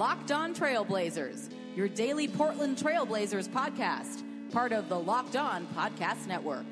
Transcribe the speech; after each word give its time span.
Locked 0.00 0.32
On 0.32 0.54
Trailblazers, 0.54 1.50
your 1.76 1.86
daily 1.86 2.26
Portland 2.26 2.78
Trailblazers 2.78 3.46
podcast, 3.50 4.22
part 4.50 4.72
of 4.72 4.88
the 4.88 4.98
Locked 4.98 5.36
On 5.36 5.66
Podcast 5.76 6.26
Network. 6.26 6.64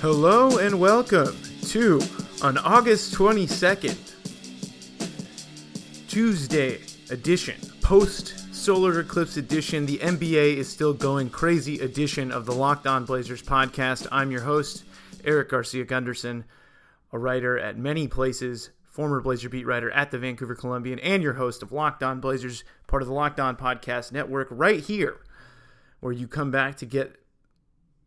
Hello 0.00 0.56
and 0.56 0.80
welcome 0.80 1.36
to 1.64 2.00
on 2.42 2.56
August 2.56 3.12
22nd, 3.12 4.14
Tuesday 6.08 6.80
edition, 7.10 7.60
post 7.82 8.35
solar 8.66 8.98
eclipse 8.98 9.36
edition, 9.36 9.86
the 9.86 9.98
NBA 9.98 10.56
is 10.56 10.68
still 10.68 10.92
going 10.92 11.30
crazy 11.30 11.78
edition 11.78 12.32
of 12.32 12.46
the 12.46 12.52
Locked 12.52 12.84
On 12.84 13.04
Blazers 13.04 13.40
podcast. 13.40 14.08
I'm 14.10 14.32
your 14.32 14.40
host, 14.40 14.82
Erik 15.22 15.50
Garcia 15.50 15.84
Gundersen, 15.84 16.42
a 17.12 17.18
writer 17.20 17.56
at 17.56 17.78
many 17.78 18.08
places, 18.08 18.70
former 18.90 19.20
Blazer 19.20 19.48
beat 19.48 19.66
writer 19.66 19.92
at 19.92 20.10
the 20.10 20.18
Vancouver 20.18 20.56
Columbian, 20.56 20.98
and 20.98 21.22
your 21.22 21.34
host 21.34 21.62
of 21.62 21.70
Locked 21.70 22.02
On 22.02 22.18
Blazers, 22.18 22.64
part 22.88 23.02
of 23.02 23.06
the 23.06 23.14
Locked 23.14 23.38
On 23.38 23.54
Podcast 23.54 24.10
Network, 24.10 24.48
right 24.50 24.80
here, 24.80 25.20
where 26.00 26.12
you 26.12 26.26
come 26.26 26.50
back 26.50 26.74
to 26.78 26.86
get 26.86 27.20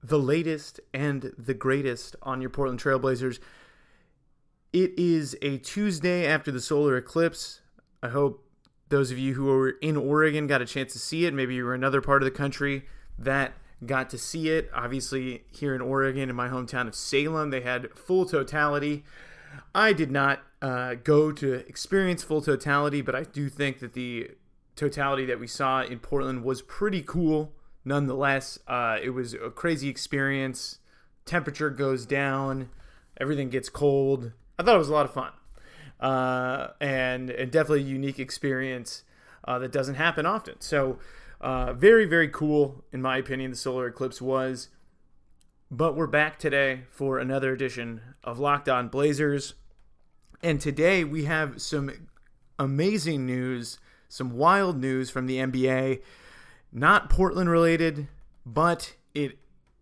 the 0.03 0.19
latest 0.19 0.81
and 0.93 1.31
the 1.37 1.53
greatest 1.53 2.17
on 2.21 2.41
your 2.41 2.49
Portland 2.49 2.81
Trailblazers. 2.81 3.39
It 4.73 4.91
is 4.97 5.37
a 5.41 5.59
Tuesday 5.59 6.27
after 6.27 6.51
the 6.51 6.59
solar 6.59 6.97
eclipse. 6.97 7.61
I 8.03 8.09
hope 8.09 8.48
those 8.89 9.11
of 9.11 9.17
you 9.17 9.33
who 9.35 9.45
were 9.45 9.69
in 9.81 9.97
Oregon 9.97 10.47
got 10.47 10.61
a 10.61 10.65
chance 10.65 10.93
to 10.93 10.99
see 10.99 11.25
it. 11.25 11.33
Maybe 11.33 11.55
you 11.55 11.65
were 11.65 11.73
another 11.73 12.01
part 12.01 12.21
of 12.21 12.25
the 12.25 12.37
country 12.37 12.85
that 13.17 13.53
got 13.85 14.09
to 14.09 14.17
see 14.17 14.49
it. 14.49 14.69
Obviously, 14.73 15.43
here 15.51 15.73
in 15.73 15.81
Oregon, 15.81 16.29
in 16.29 16.35
my 16.35 16.49
hometown 16.49 16.87
of 16.87 16.95
Salem, 16.95 17.49
they 17.49 17.61
had 17.61 17.91
full 17.97 18.25
totality. 18.25 19.03
I 19.73 19.93
did 19.93 20.11
not 20.11 20.41
uh, 20.61 20.95
go 20.95 21.31
to 21.31 21.53
experience 21.67 22.23
full 22.23 22.41
totality, 22.41 23.01
but 23.01 23.15
I 23.15 23.23
do 23.23 23.49
think 23.49 23.79
that 23.79 23.93
the 23.93 24.31
totality 24.75 25.25
that 25.25 25.39
we 25.39 25.47
saw 25.47 25.81
in 25.83 25.99
Portland 25.99 26.43
was 26.43 26.61
pretty 26.61 27.01
cool 27.01 27.53
nonetheless, 27.85 28.59
uh, 28.67 28.97
it 29.01 29.09
was 29.09 29.33
a 29.33 29.49
crazy 29.49 29.89
experience. 29.89 30.79
Temperature 31.25 31.69
goes 31.69 32.05
down, 32.05 32.69
everything 33.19 33.49
gets 33.49 33.69
cold. 33.69 34.31
I 34.57 34.63
thought 34.63 34.75
it 34.75 34.79
was 34.79 34.89
a 34.89 34.93
lot 34.93 35.05
of 35.05 35.13
fun, 35.13 35.31
uh, 35.99 36.69
and, 36.79 37.29
and 37.29 37.51
definitely 37.51 37.81
a 37.81 37.87
unique 37.87 38.19
experience 38.19 39.03
uh, 39.45 39.59
that 39.59 39.71
doesn't 39.71 39.95
happen 39.95 40.25
often. 40.25 40.55
So, 40.59 40.99
uh, 41.41 41.71
very 41.71 42.05
very 42.05 42.27
cool 42.27 42.83
in 42.91 43.01
my 43.01 43.17
opinion. 43.17 43.51
The 43.51 43.57
solar 43.57 43.87
eclipse 43.87 44.21
was, 44.21 44.67
but 45.71 45.95
we're 45.95 46.07
back 46.07 46.37
today 46.37 46.81
for 46.91 47.17
another 47.17 47.53
edition 47.53 48.01
of 48.23 48.39
Locked 48.39 48.67
On 48.67 48.89
Blazers, 48.89 49.53
and 50.43 50.59
today 50.59 51.05
we 51.05 51.25
have 51.25 51.61
some 51.61 51.91
amazing 52.57 53.25
news, 53.25 53.79
some 54.09 54.31
wild 54.31 54.81
news 54.81 55.09
from 55.09 55.27
the 55.27 55.37
NBA 55.37 56.01
not 56.71 57.09
Portland 57.09 57.49
related, 57.49 58.07
but 58.45 58.95
it 59.13 59.37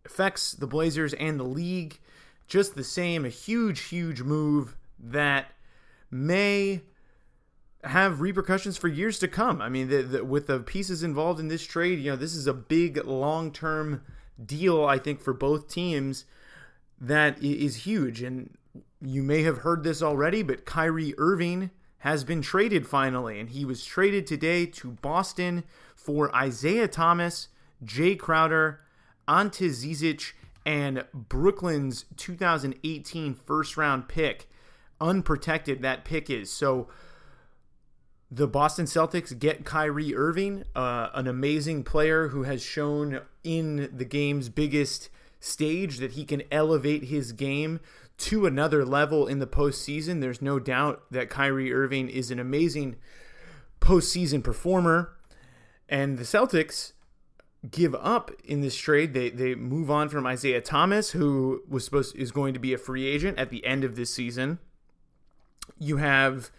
affects 0.06 0.54
the 0.54 0.68
Blazers 0.68 1.14
and 1.14 1.40
the 1.40 1.44
league 1.44 2.00
just 2.48 2.76
the 2.76 2.84
same. 2.84 3.26
A 3.26 3.30
huge, 3.30 3.82
huge 3.82 4.22
move 4.22 4.76
that 5.00 5.52
may 6.10 6.82
have 7.84 8.22
repercussions 8.22 8.78
for 8.78 8.88
years 8.88 9.20
to 9.20 9.28
come. 9.28 9.62
I 9.62 9.70
mean, 9.70 9.90
the, 9.90 10.02
the, 10.02 10.26
with 10.26 10.48
the 10.48 10.60
pieces 10.60 11.04
involved 11.04 11.40
in 11.40 11.48
this 11.48 11.66
trade, 11.66 12.00
you 12.00 12.12
know, 12.12 12.18
this 12.18 12.36
is 12.36 12.48
a 12.48 12.54
big 12.54 13.04
long 13.06 13.52
term 13.52 14.02
deal, 14.44 14.86
I 14.86 14.98
think, 14.98 15.22
for 15.22 15.34
both 15.34 15.68
teams 15.68 16.26
that 17.00 17.42
is 17.42 17.78
huge. 17.78 18.22
And 18.22 18.58
you 19.02 19.24
may 19.24 19.44
have 19.44 19.60
heard 19.60 19.84
this 19.84 20.02
already, 20.02 20.44
but 20.44 20.66
Kyrie 20.66 21.14
Irving 21.18 21.72
has 22.00 22.24
been 22.24 22.42
traded 22.42 22.88
finally, 22.88 23.40
and 23.40 23.50
he 23.50 23.66
was 23.66 23.84
traded 23.84 24.28
today 24.28 24.66
to 24.66 24.92
Boston 24.92 25.64
for 25.96 26.34
Isaiah 26.36 26.88
Thomas, 26.88 27.50
Jay 27.84 28.16
Crowder, 28.16 28.82
Ante 29.28 29.70
Zizic, 29.70 30.34
and 30.66 31.06
Brooklyn's 31.14 32.06
2018 32.18 33.34
first 33.34 33.78
round 33.78 34.08
pick. 34.08 34.50
Unprotected 35.00 35.82
that 35.82 36.06
pick 36.06 36.30
is. 36.30 36.52
So 36.52 36.88
the 38.30 38.48
Boston 38.48 38.86
Celtics 38.86 39.38
get 39.38 39.66
Kyrie 39.66 40.16
Irving, 40.16 40.64
uh, 40.76 41.10
an 41.14 41.28
amazing 41.28 41.84
player 41.84 42.30
who 42.30 42.44
has 42.44 42.62
shown 42.62 43.22
in 43.44 43.90
the 43.96 44.06
game's 44.06 44.50
biggest 44.50 45.10
stage 45.40 46.00
that 46.00 46.14
he 46.14 46.26
can 46.26 46.44
elevate 46.52 47.06
his 47.06 47.32
game 47.32 47.80
to 48.18 48.46
another 48.46 48.84
level 48.84 49.28
in 49.28 49.40
the 49.40 49.48
postseason. 49.48 50.20
There's 50.20 50.42
no 50.42 50.60
doubt 50.60 51.04
that 51.12 51.30
Kyrie 51.30 51.72
Irving 51.72 52.10
is 52.10 52.32
an 52.32 52.40
amazing 52.40 52.96
postseason 53.80 54.44
performer. 54.44 55.14
And 55.88 56.18
the 56.18 56.24
Celtics 56.24 56.94
give 57.70 57.96
up 57.96 58.32
in 58.44 58.62
this 58.62 58.76
trade. 58.76 59.14
They 59.14 59.30
they 59.30 59.56
move 59.56 59.90
on 59.90 60.10
from 60.10 60.26
Isaiah 60.26 60.62
Thomas, 60.62 61.12
who 61.12 61.64
was 61.68 61.86
supposed 61.86 62.16
is 62.16 62.32
going 62.32 62.54
to 62.54 62.60
be 62.60 62.74
a 62.74 62.78
free 62.78 63.06
agent 63.06 63.38
at 63.38 63.50
the 63.50 63.66
end 63.66 63.84
of 63.84 63.96
this 63.96 64.14
season. 64.14 64.60
You 65.80 65.98
have 65.98 66.52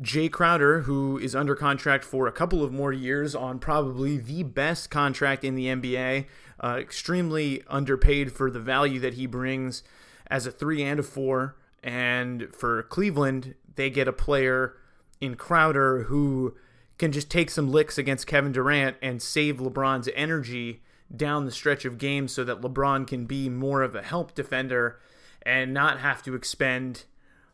Jay 0.00 0.28
Crowder, 0.28 0.80
who 0.80 1.18
is 1.18 1.34
under 1.34 1.54
contract 1.54 2.04
for 2.04 2.26
a 2.26 2.32
couple 2.32 2.62
of 2.62 2.72
more 2.72 2.92
years 2.92 3.34
on 3.34 3.58
probably 3.58 4.16
the 4.16 4.42
best 4.42 4.90
contract 4.90 5.44
in 5.44 5.54
the 5.54 5.66
NBA. 5.66 6.26
Uh, 6.62 6.76
extremely 6.78 7.62
underpaid 7.68 8.32
for 8.32 8.50
the 8.50 8.60
value 8.60 9.00
that 9.00 9.14
he 9.14 9.26
brings 9.26 9.82
as 10.28 10.46
a 10.46 10.50
three 10.50 10.82
and 10.82 11.00
a 11.00 11.02
four. 11.02 11.56
And 11.82 12.54
for 12.54 12.82
Cleveland, 12.84 13.54
they 13.74 13.90
get 13.90 14.08
a 14.08 14.12
player 14.12 14.76
in 15.20 15.36
Crowder 15.36 16.04
who 16.04 16.56
can 16.98 17.12
just 17.12 17.30
take 17.30 17.50
some 17.50 17.70
licks 17.70 17.98
against 17.98 18.26
Kevin 18.26 18.52
Durant 18.52 18.96
and 19.02 19.20
save 19.20 19.56
LeBron's 19.56 20.08
energy 20.14 20.82
down 21.14 21.44
the 21.44 21.52
stretch 21.52 21.84
of 21.84 21.98
games 21.98 22.32
so 22.32 22.44
that 22.44 22.60
LeBron 22.60 23.06
can 23.06 23.26
be 23.26 23.48
more 23.48 23.82
of 23.82 23.94
a 23.94 24.02
help 24.02 24.34
defender 24.34 25.00
and 25.44 25.74
not 25.74 26.00
have 26.00 26.22
to 26.22 26.34
expend 26.34 27.04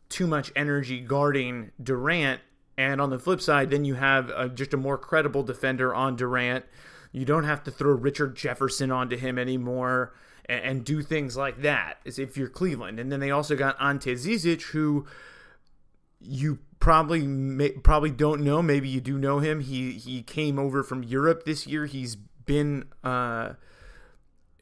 too 0.08 0.26
much 0.26 0.52
energy 0.56 1.00
guarding 1.00 1.72
Durant. 1.82 2.41
And 2.76 3.00
on 3.00 3.10
the 3.10 3.19
flip 3.19 3.41
side, 3.41 3.70
then 3.70 3.84
you 3.84 3.94
have 3.94 4.30
a, 4.30 4.48
just 4.48 4.72
a 4.72 4.76
more 4.76 4.96
credible 4.98 5.42
defender 5.42 5.94
on 5.94 6.16
Durant. 6.16 6.64
You 7.10 7.24
don't 7.24 7.44
have 7.44 7.64
to 7.64 7.70
throw 7.70 7.92
Richard 7.92 8.36
Jefferson 8.36 8.92
onto 8.92 9.16
him 9.16 9.38
anymore 9.38 10.14
and, 10.48 10.64
and 10.64 10.84
do 10.84 11.03
things 11.03 11.36
like 11.36 11.62
that 11.62 11.98
as 12.06 12.18
if 12.18 12.36
you're 12.36 12.48
Cleveland. 12.48 13.00
And 13.00 13.10
then 13.10 13.21
they 13.21 13.30
also 13.30 13.56
got 13.56 13.80
Ante 13.80 14.15
Zizic, 14.15 14.62
who 14.71 15.06
you 16.21 16.59
probably 16.80 17.27
may, 17.27 17.71
probably 17.71 18.10
don't 18.10 18.42
know. 18.42 18.62
Maybe 18.62 18.88
you 18.88 19.00
do 19.00 19.18
know 19.18 19.38
him. 19.41 19.60
He 19.60 19.92
he 19.92 20.22
came 20.22 20.59
over 20.59 20.83
from 20.83 21.03
Europe 21.03 21.44
this 21.44 21.66
year. 21.66 21.86
He's 21.86 22.16
been 22.16 22.86
uh, 23.04 23.54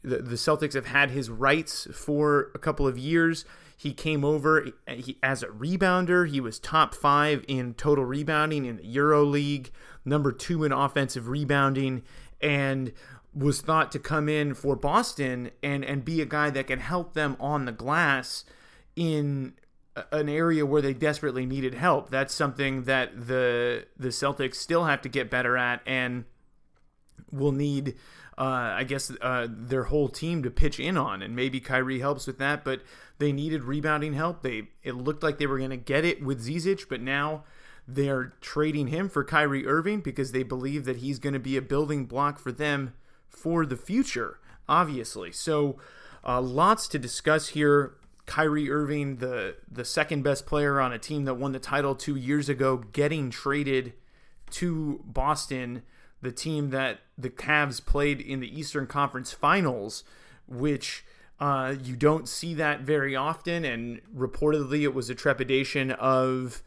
the 0.02 0.18
the 0.18 0.36
Celtics 0.36 0.74
have 0.74 0.86
had 0.86 1.10
his 1.10 1.30
rights 1.30 1.86
for 1.92 2.50
a 2.54 2.58
couple 2.58 2.86
of 2.86 2.98
years. 2.98 3.44
He 3.76 3.92
came 3.92 4.24
over 4.24 4.68
eh, 4.86 4.94
he, 4.94 5.18
as 5.22 5.42
a 5.42 5.48
rebounder. 5.48 6.28
He 6.28 6.40
was 6.40 6.58
top 6.58 6.94
five 6.94 7.44
in 7.46 7.74
total 7.74 8.04
rebounding 8.04 8.64
in 8.64 8.78
the 8.78 8.86
Euro 8.86 9.22
League, 9.22 9.70
number 10.04 10.32
two 10.32 10.64
in 10.64 10.72
offensive 10.72 11.28
rebounding, 11.28 12.02
and 12.40 12.92
was 13.34 13.60
thought 13.60 13.92
to 13.92 13.98
come 13.98 14.28
in 14.28 14.54
for 14.54 14.74
Boston 14.76 15.50
and 15.62 15.84
and 15.84 16.04
be 16.04 16.22
a 16.22 16.26
guy 16.26 16.48
that 16.50 16.68
can 16.68 16.78
help 16.78 17.12
them 17.12 17.36
on 17.38 17.66
the 17.66 17.72
glass 17.72 18.44
in 18.96 19.52
an 20.12 20.28
area 20.28 20.64
where 20.64 20.82
they 20.82 20.94
desperately 20.94 21.46
needed 21.46 21.74
help. 21.74 22.10
That's 22.10 22.34
something 22.34 22.84
that 22.84 23.26
the 23.26 23.86
the 23.96 24.08
Celtics 24.08 24.56
still 24.56 24.84
have 24.84 25.02
to 25.02 25.08
get 25.08 25.30
better 25.30 25.56
at 25.56 25.82
and 25.86 26.24
will 27.30 27.52
need, 27.52 27.94
uh, 28.38 28.74
I 28.76 28.84
guess, 28.84 29.12
uh, 29.20 29.46
their 29.50 29.84
whole 29.84 30.08
team 30.08 30.42
to 30.42 30.50
pitch 30.50 30.78
in 30.80 30.96
on, 30.96 31.22
and 31.22 31.34
maybe 31.34 31.60
Kyrie 31.60 32.00
helps 32.00 32.26
with 32.26 32.38
that. 32.38 32.64
But 32.64 32.82
they 33.18 33.32
needed 33.32 33.64
rebounding 33.64 34.14
help. 34.14 34.42
They 34.42 34.68
it 34.82 34.94
looked 34.94 35.22
like 35.22 35.38
they 35.38 35.46
were 35.46 35.58
going 35.58 35.70
to 35.70 35.76
get 35.76 36.04
it 36.04 36.22
with 36.22 36.46
Zizic, 36.46 36.88
but 36.88 37.00
now 37.00 37.44
they're 37.88 38.34
trading 38.40 38.88
him 38.88 39.08
for 39.08 39.24
Kyrie 39.24 39.66
Irving 39.66 40.00
because 40.00 40.32
they 40.32 40.42
believe 40.42 40.84
that 40.84 40.96
he's 40.96 41.18
going 41.18 41.34
to 41.34 41.38
be 41.40 41.56
a 41.56 41.62
building 41.62 42.06
block 42.06 42.38
for 42.38 42.52
them 42.52 42.94
for 43.28 43.64
the 43.64 43.76
future. 43.76 44.40
Obviously, 44.68 45.30
so 45.30 45.78
uh, 46.26 46.40
lots 46.40 46.88
to 46.88 46.98
discuss 46.98 47.48
here. 47.48 47.94
Kyrie 48.26 48.68
Irving, 48.68 49.16
the 49.16 49.54
the 49.70 49.84
second 49.84 50.22
best 50.22 50.46
player 50.46 50.80
on 50.80 50.92
a 50.92 50.98
team 50.98 51.24
that 51.26 51.34
won 51.34 51.52
the 51.52 51.60
title 51.60 51.94
two 51.94 52.16
years 52.16 52.48
ago, 52.48 52.78
getting 52.92 53.30
traded 53.30 53.92
to 54.50 55.00
Boston, 55.04 55.82
the 56.26 56.32
team 56.32 56.70
that 56.70 56.98
the 57.16 57.30
Cavs 57.30 57.84
played 57.84 58.20
in 58.20 58.40
the 58.40 58.58
Eastern 58.58 58.88
Conference 58.88 59.32
Finals, 59.32 60.02
which 60.48 61.04
uh, 61.38 61.76
you 61.84 61.94
don't 61.94 62.28
see 62.28 62.52
that 62.54 62.80
very 62.80 63.14
often. 63.14 63.64
And 63.64 64.00
reportedly, 64.12 64.82
it 64.82 64.92
was 64.92 65.08
a 65.08 65.14
trepidation 65.14 65.92
of 65.92 66.64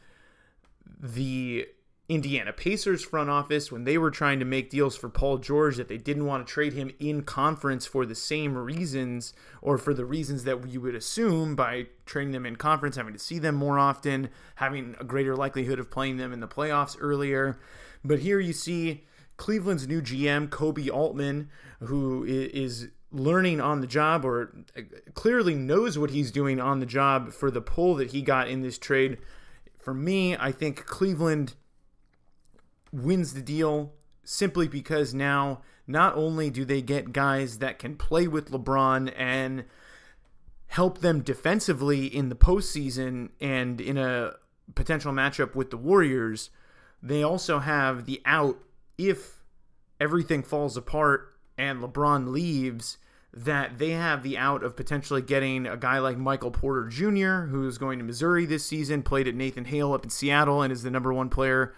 the 0.97 1.67
Indiana 2.07 2.53
Pacers 2.53 3.03
front 3.03 3.29
office 3.29 3.69
when 3.69 3.83
they 3.83 3.97
were 3.97 4.09
trying 4.09 4.39
to 4.39 4.45
make 4.45 4.69
deals 4.69 4.95
for 4.95 5.09
Paul 5.09 5.39
George 5.39 5.75
that 5.75 5.89
they 5.89 5.97
didn't 5.97 6.25
want 6.25 6.47
to 6.47 6.51
trade 6.51 6.71
him 6.71 6.91
in 6.97 7.23
conference 7.23 7.85
for 7.85 8.05
the 8.05 8.15
same 8.15 8.57
reasons 8.57 9.33
or 9.61 9.77
for 9.77 9.93
the 9.93 10.05
reasons 10.05 10.45
that 10.45 10.67
you 10.69 10.79
would 10.79 10.95
assume 10.95 11.55
by 11.57 11.87
trading 12.05 12.31
them 12.31 12.45
in 12.45 12.55
conference, 12.55 12.95
having 12.95 13.13
to 13.13 13.19
see 13.19 13.39
them 13.39 13.55
more 13.55 13.77
often, 13.77 14.29
having 14.55 14.95
a 15.01 15.03
greater 15.03 15.35
likelihood 15.35 15.79
of 15.79 15.91
playing 15.91 16.15
them 16.15 16.31
in 16.31 16.39
the 16.39 16.47
playoffs 16.47 16.95
earlier. 16.99 17.59
But 18.05 18.19
here 18.19 18.39
you 18.39 18.53
see 18.53 19.03
Cleveland's 19.39 19.87
new 19.87 20.01
GM, 20.01 20.49
Koby 20.49 20.91
Altman, 20.91 21.49
who 21.79 22.25
is 22.25 22.89
learning 23.09 23.61
on 23.61 23.79
the 23.79 23.87
job 23.87 24.25
or 24.25 24.53
uh, 24.77 24.81
clearly 25.13 25.55
knows 25.55 25.97
what 25.97 26.11
he's 26.11 26.29
doing 26.29 26.59
on 26.59 26.81
the 26.81 26.85
job 26.85 27.31
for 27.31 27.49
the 27.49 27.61
pull 27.61 27.95
that 27.95 28.11
he 28.11 28.21
got 28.21 28.49
in 28.49 28.61
this 28.61 28.77
trade. 28.77 29.17
For 29.79 29.93
me, 29.93 30.35
I 30.35 30.51
think 30.51 30.85
Cleveland 30.85 31.55
wins 32.91 33.33
the 33.33 33.41
deal 33.41 33.93
simply 34.25 34.67
because 34.67 35.13
now 35.13 35.61
not 35.87 36.15
only 36.15 36.49
do 36.49 36.65
they 36.65 36.81
get 36.81 37.13
guys 37.13 37.59
that 37.59 37.79
can 37.79 37.95
play 37.95 38.27
with 38.27 38.51
LeBron 38.51 39.11
and 39.17 39.63
help 40.67 40.99
them 40.99 41.21
defensively 41.21 42.05
in 42.05 42.27
the 42.27 42.35
postseason 42.35 43.29
and 43.39 43.79
in 43.79 43.97
a 43.97 44.33
potential 44.75 45.13
matchup 45.13 45.55
with 45.55 45.71
the 45.71 45.77
Warriors, 45.77 46.49
they 47.01 47.23
also 47.23 47.59
have 47.59 48.05
the 48.05 48.21
out 48.25 48.61
if 48.99 49.41
everything 49.99 50.43
falls 50.43 50.75
apart 50.75 51.33
and 51.57 51.81
LeBron 51.81 52.31
leaves, 52.31 52.97
that 53.33 53.77
they 53.77 53.91
have 53.91 54.23
the 54.23 54.37
out 54.37 54.63
of 54.63 54.75
potentially 54.75 55.21
getting 55.21 55.65
a 55.65 55.77
guy 55.77 55.99
like 55.99 56.17
Michael 56.17 56.51
Porter 56.51 56.87
Jr., 56.87 57.47
who's 57.47 57.77
going 57.77 57.97
to 57.99 58.05
Missouri 58.05 58.45
this 58.45 58.65
season, 58.65 59.01
played 59.01 59.27
at 59.27 59.35
Nathan 59.35 59.65
Hale 59.65 59.93
up 59.93 60.03
in 60.03 60.09
Seattle, 60.09 60.61
and 60.61 60.73
is 60.73 60.83
the 60.83 60.91
number 60.91 61.13
one 61.13 61.29
player 61.29 61.73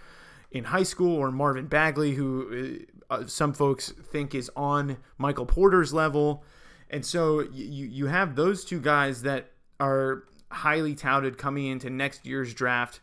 in 0.49 0.65
high 0.65 0.83
school, 0.83 1.15
or 1.15 1.31
Marvin 1.31 1.67
Bagley, 1.67 2.15
who 2.15 2.79
uh, 3.09 3.27
some 3.27 3.53
folks 3.53 3.91
think 3.91 4.33
is 4.33 4.49
on 4.55 4.97
Michael 5.17 5.45
Porter's 5.45 5.93
level. 5.93 6.43
And 6.89 7.05
so 7.05 7.41
you, 7.41 7.85
you 7.85 8.05
have 8.07 8.35
those 8.35 8.65
two 8.65 8.79
guys 8.79 9.21
that 9.21 9.51
are 9.79 10.23
highly 10.49 10.95
touted 10.95 11.37
coming 11.37 11.67
into 11.67 11.89
next 11.89 12.25
year's 12.25 12.53
draft 12.53 13.01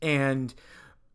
and 0.00 0.54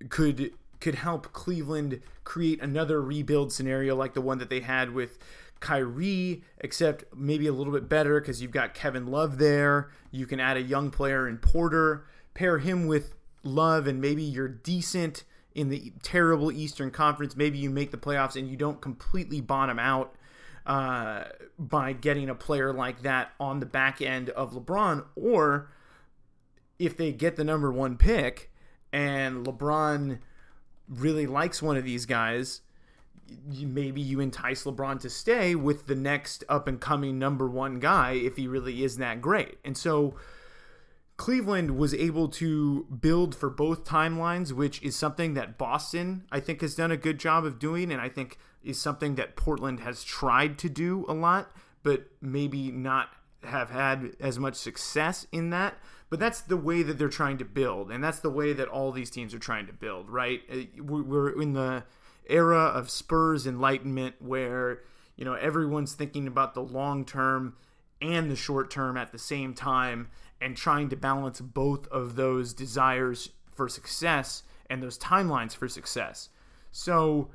could 0.09 0.53
could 0.83 0.95
help 0.95 1.31
Cleveland 1.31 2.01
create 2.25 2.61
another 2.61 3.01
rebuild 3.01 3.53
scenario 3.53 3.95
like 3.95 4.13
the 4.13 4.21
one 4.21 4.37
that 4.39 4.49
they 4.49 4.59
had 4.59 4.93
with 4.93 5.17
Kyrie, 5.61 6.43
except 6.57 7.05
maybe 7.15 7.47
a 7.47 7.53
little 7.53 7.71
bit 7.71 7.87
better 7.87 8.19
because 8.19 8.41
you've 8.41 8.51
got 8.51 8.73
Kevin 8.73 9.07
Love 9.07 9.37
there. 9.37 9.91
You 10.11 10.25
can 10.25 10.41
add 10.41 10.57
a 10.57 10.61
young 10.61 10.91
player 10.91 11.25
in 11.25 11.37
Porter, 11.37 12.05
pair 12.33 12.57
him 12.57 12.85
with 12.85 13.15
Love, 13.43 13.87
and 13.87 14.01
maybe 14.01 14.23
you're 14.23 14.49
decent 14.49 15.23
in 15.55 15.69
the 15.69 15.93
terrible 16.03 16.51
Eastern 16.51 16.91
Conference. 16.91 17.37
Maybe 17.37 17.57
you 17.57 17.69
make 17.69 17.91
the 17.91 17.97
playoffs 17.97 18.35
and 18.35 18.49
you 18.49 18.57
don't 18.57 18.81
completely 18.81 19.39
bottom 19.39 19.79
out 19.79 20.13
uh, 20.65 21.23
by 21.57 21.93
getting 21.93 22.29
a 22.29 22.35
player 22.35 22.73
like 22.73 23.03
that 23.03 23.31
on 23.39 23.61
the 23.61 23.65
back 23.65 24.01
end 24.01 24.31
of 24.31 24.51
LeBron. 24.51 25.05
Or 25.15 25.71
if 26.77 26.97
they 26.97 27.13
get 27.13 27.37
the 27.37 27.45
number 27.45 27.71
one 27.71 27.95
pick 27.95 28.51
and 28.91 29.45
LeBron 29.45 30.19
really 30.87 31.25
likes 31.25 31.61
one 31.61 31.77
of 31.77 31.83
these 31.83 32.05
guys, 32.05 32.61
maybe 33.55 34.01
you 34.01 34.19
entice 34.19 34.63
LeBron 34.63 34.99
to 35.01 35.09
stay 35.09 35.55
with 35.55 35.87
the 35.87 35.95
next 35.95 36.43
up 36.49 36.67
and 36.67 36.79
coming 36.79 37.17
number 37.17 37.47
one 37.47 37.79
guy 37.79 38.11
if 38.11 38.35
he 38.35 38.47
really 38.47 38.83
is 38.83 38.97
that 38.97 39.21
great. 39.21 39.57
And 39.63 39.77
so 39.77 40.15
Cleveland 41.17 41.77
was 41.77 41.93
able 41.93 42.27
to 42.29 42.85
build 42.85 43.35
for 43.35 43.49
both 43.49 43.85
timelines, 43.85 44.51
which 44.51 44.81
is 44.81 44.95
something 44.95 45.35
that 45.35 45.57
Boston, 45.57 46.25
I 46.31 46.39
think, 46.39 46.61
has 46.61 46.75
done 46.75 46.91
a 46.91 46.97
good 46.97 47.19
job 47.19 47.45
of 47.45 47.59
doing, 47.59 47.91
and 47.91 48.01
I 48.01 48.09
think 48.09 48.37
is 48.63 48.79
something 48.79 49.15
that 49.15 49.35
Portland 49.35 49.81
has 49.81 50.03
tried 50.03 50.57
to 50.59 50.69
do 50.69 51.05
a 51.07 51.13
lot, 51.13 51.51
but 51.83 52.07
maybe 52.21 52.71
not 52.71 53.09
have 53.43 53.69
had 53.69 54.15
as 54.19 54.39
much 54.39 54.55
success 54.55 55.27
in 55.31 55.49
that. 55.51 55.75
But 56.13 56.19
that's 56.19 56.41
the 56.41 56.57
way 56.57 56.83
that 56.83 56.99
they're 56.99 57.09
trying 57.09 57.39
to 57.39 57.43
build, 57.43 57.89
and 57.89 58.03
that's 58.03 58.19
the 58.19 58.29
way 58.29 58.53
that 58.53 58.67
all 58.67 58.91
these 58.91 59.09
teams 59.09 59.33
are 59.33 59.39
trying 59.39 59.65
to 59.65 59.73
build, 59.73 60.11
right? 60.11 60.41
Uh, 60.47 60.83
we're 60.83 61.41
in 61.41 61.53
the 61.53 61.85
era 62.29 62.65
of 62.65 62.91
Spurs 62.91 63.47
enlightenment 63.47 64.17
where, 64.19 64.81
you 65.15 65.25
know, 65.25 65.33
everyone's 65.33 65.95
thinking 65.95 66.27
about 66.27 66.53
the 66.53 66.61
long 66.61 67.03
term 67.03 67.55
and 67.99 68.29
the 68.29 68.35
short 68.35 68.69
term 68.69 68.95
at 68.95 69.11
the 69.11 69.17
same 69.17 69.55
time 69.55 70.07
and 70.39 70.55
trying 70.55 70.87
to 70.89 70.95
balance 70.95 71.41
both 71.41 71.87
of 71.87 72.15
those 72.15 72.53
desires 72.53 73.31
for 73.51 73.67
success 73.67 74.43
and 74.69 74.83
those 74.83 74.99
timelines 74.99 75.55
for 75.55 75.67
success. 75.67 76.29
So 76.71 77.31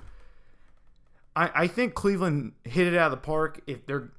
I, 1.35 1.51
I 1.53 1.67
think 1.67 1.97
Cleveland 1.97 2.53
hit 2.63 2.87
it 2.87 2.95
out 2.97 3.11
of 3.11 3.19
the 3.19 3.27
park. 3.27 3.61
If 3.67 3.87
they're 3.87 4.13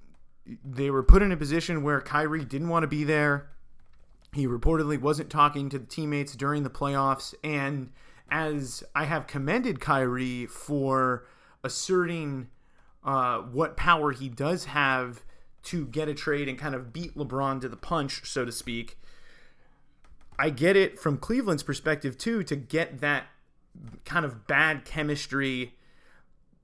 they 0.65 0.89
were 0.89 1.03
put 1.03 1.21
in 1.21 1.31
a 1.31 1.37
position 1.37 1.81
where 1.81 2.01
Kyrie 2.01 2.43
didn't 2.43 2.67
want 2.67 2.83
to 2.83 2.87
be 2.87 3.05
there. 3.05 3.51
He 4.33 4.47
reportedly 4.47 4.99
wasn't 4.99 5.29
talking 5.29 5.69
to 5.69 5.79
the 5.79 5.85
teammates 5.85 6.35
during 6.35 6.63
the 6.63 6.69
playoffs. 6.69 7.33
And 7.43 7.91
as 8.29 8.83
I 8.95 9.05
have 9.05 9.27
commended 9.27 9.79
Kyrie 9.79 10.45
for 10.45 11.25
asserting 11.63 12.49
uh, 13.03 13.39
what 13.39 13.75
power 13.75 14.11
he 14.11 14.29
does 14.29 14.65
have 14.65 15.23
to 15.63 15.85
get 15.85 16.07
a 16.07 16.13
trade 16.13 16.47
and 16.47 16.57
kind 16.57 16.75
of 16.75 16.93
beat 16.93 17.15
LeBron 17.15 17.61
to 17.61 17.69
the 17.69 17.75
punch, 17.75 18.21
so 18.25 18.45
to 18.45 18.51
speak, 18.51 18.97
I 20.37 20.49
get 20.49 20.75
it 20.75 20.99
from 20.99 21.17
Cleveland's 21.17 21.63
perspective 21.63 22.17
too 22.17 22.43
to 22.43 22.55
get 22.55 23.01
that 23.01 23.25
kind 24.05 24.25
of 24.25 24.47
bad 24.47 24.85
chemistry 24.85 25.75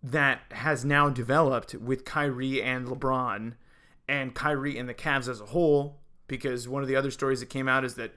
that 0.01 0.41
has 0.51 0.86
now 0.86 1.10
developed 1.10 1.74
with 1.74 2.05
Kyrie 2.05 2.62
and 2.62 2.88
LeBron 2.88 3.53
and 4.07 4.36
Kyrie 4.36 4.77
and 4.77 4.88
the 4.88 4.93
Cavs 4.93 5.27
as 5.27 5.41
a 5.41 5.48
whole 5.48 5.98
because 6.27 6.67
one 6.67 6.82
of 6.82 6.88
the 6.88 6.96
other 6.96 7.12
stories 7.12 7.39
that 7.39 7.50
came 7.50 7.67
out 7.67 7.84
is 7.84 7.96
that 7.96 8.15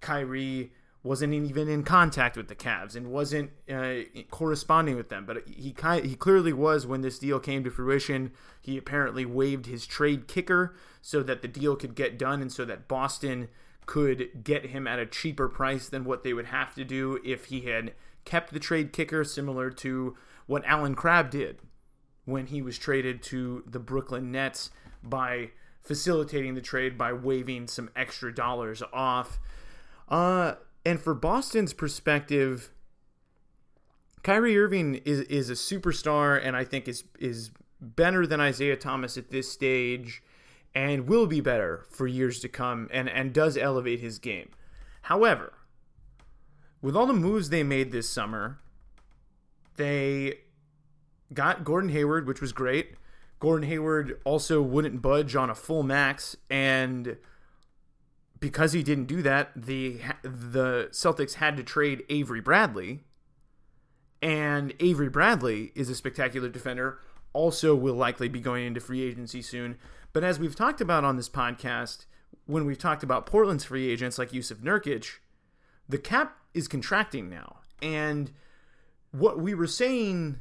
Kyrie 0.00 0.72
wasn't 1.02 1.32
even 1.32 1.68
in 1.68 1.82
contact 1.82 2.36
with 2.36 2.48
the 2.48 2.54
Cavs 2.54 2.94
and 2.94 3.10
wasn't 3.10 3.50
uh, 3.72 4.00
corresponding 4.30 4.96
with 4.96 5.08
them. 5.08 5.24
But 5.24 5.48
he 5.48 5.74
he 6.02 6.14
clearly 6.14 6.52
was 6.52 6.86
when 6.86 7.00
this 7.00 7.18
deal 7.18 7.40
came 7.40 7.64
to 7.64 7.70
fruition. 7.70 8.32
He 8.60 8.76
apparently 8.76 9.24
waived 9.24 9.66
his 9.66 9.86
trade 9.86 10.28
kicker 10.28 10.74
so 11.00 11.22
that 11.22 11.42
the 11.42 11.48
deal 11.48 11.76
could 11.76 11.94
get 11.94 12.18
done 12.18 12.42
and 12.42 12.52
so 12.52 12.64
that 12.66 12.88
Boston 12.88 13.48
could 13.86 14.44
get 14.44 14.66
him 14.66 14.86
at 14.86 14.98
a 14.98 15.06
cheaper 15.06 15.48
price 15.48 15.88
than 15.88 16.04
what 16.04 16.22
they 16.22 16.32
would 16.32 16.46
have 16.46 16.74
to 16.74 16.84
do 16.84 17.18
if 17.24 17.46
he 17.46 17.62
had 17.62 17.92
kept 18.24 18.52
the 18.52 18.60
trade 18.60 18.92
kicker, 18.92 19.24
similar 19.24 19.70
to 19.70 20.16
what 20.46 20.64
Allen 20.66 20.94
Crabbe 20.94 21.30
did 21.30 21.60
when 22.24 22.46
he 22.46 22.60
was 22.60 22.78
traded 22.78 23.22
to 23.22 23.64
the 23.66 23.78
Brooklyn 23.78 24.30
Nets 24.30 24.70
by 25.02 25.50
facilitating 25.82 26.54
the 26.54 26.60
trade 26.60 26.96
by 26.96 27.12
waiving 27.12 27.66
some 27.66 27.90
extra 27.96 28.34
dollars 28.34 28.82
off. 28.92 29.38
Uh, 30.08 30.54
and 30.84 31.00
for 31.00 31.14
Boston's 31.14 31.72
perspective, 31.72 32.70
Kyrie 34.22 34.58
Irving 34.58 34.96
is 35.04 35.20
is 35.22 35.50
a 35.50 35.54
superstar, 35.54 36.40
and 36.42 36.56
I 36.56 36.64
think 36.64 36.88
is 36.88 37.04
is 37.18 37.50
better 37.80 38.26
than 38.26 38.40
Isaiah 38.40 38.76
Thomas 38.76 39.16
at 39.16 39.30
this 39.30 39.50
stage, 39.50 40.22
and 40.74 41.08
will 41.08 41.26
be 41.26 41.40
better 41.40 41.86
for 41.90 42.06
years 42.06 42.40
to 42.40 42.48
come, 42.48 42.88
and 42.92 43.08
and 43.08 43.32
does 43.32 43.56
elevate 43.56 44.00
his 44.00 44.18
game. 44.18 44.50
However, 45.02 45.54
with 46.82 46.96
all 46.96 47.06
the 47.06 47.12
moves 47.12 47.48
they 47.48 47.62
made 47.62 47.92
this 47.92 48.08
summer, 48.08 48.58
they 49.76 50.40
got 51.32 51.64
Gordon 51.64 51.90
Hayward, 51.90 52.26
which 52.26 52.40
was 52.40 52.52
great. 52.52 52.94
Gordon 53.40 53.68
Hayward 53.68 54.20
also 54.24 54.62
wouldn't 54.62 55.02
budge 55.02 55.34
on 55.34 55.50
a 55.50 55.54
full 55.54 55.82
max, 55.82 56.36
and 56.48 57.16
because 58.38 58.72
he 58.72 58.82
didn't 58.82 59.06
do 59.06 59.22
that, 59.22 59.50
the 59.56 59.98
the 60.22 60.88
Celtics 60.92 61.34
had 61.34 61.56
to 61.56 61.64
trade 61.64 62.04
Avery 62.08 62.40
Bradley, 62.40 63.00
And 64.22 64.74
Avery 64.80 65.08
Bradley 65.08 65.72
is 65.74 65.88
a 65.88 65.94
spectacular 65.94 66.48
defender, 66.48 66.98
also 67.32 67.74
will 67.74 67.94
likely 67.94 68.28
be 68.28 68.40
going 68.40 68.66
into 68.66 68.80
free 68.80 69.02
agency 69.02 69.40
soon. 69.42 69.78
But 70.12 70.24
as 70.24 70.38
we've 70.38 70.56
talked 70.56 70.80
about 70.80 71.04
on 71.04 71.16
this 71.16 71.28
podcast, 71.28 72.06
when 72.46 72.66
we've 72.66 72.78
talked 72.78 73.02
about 73.02 73.26
Portland's 73.26 73.64
free 73.64 73.90
agents 73.90 74.18
like 74.18 74.32
Yusuf 74.32 74.58
Nurkic, 74.58 75.18
the 75.88 75.98
cap 75.98 76.36
is 76.52 76.68
contracting 76.68 77.30
now. 77.30 77.58
And 77.80 78.32
what 79.12 79.40
we 79.40 79.54
were 79.54 79.66
saying 79.66 80.40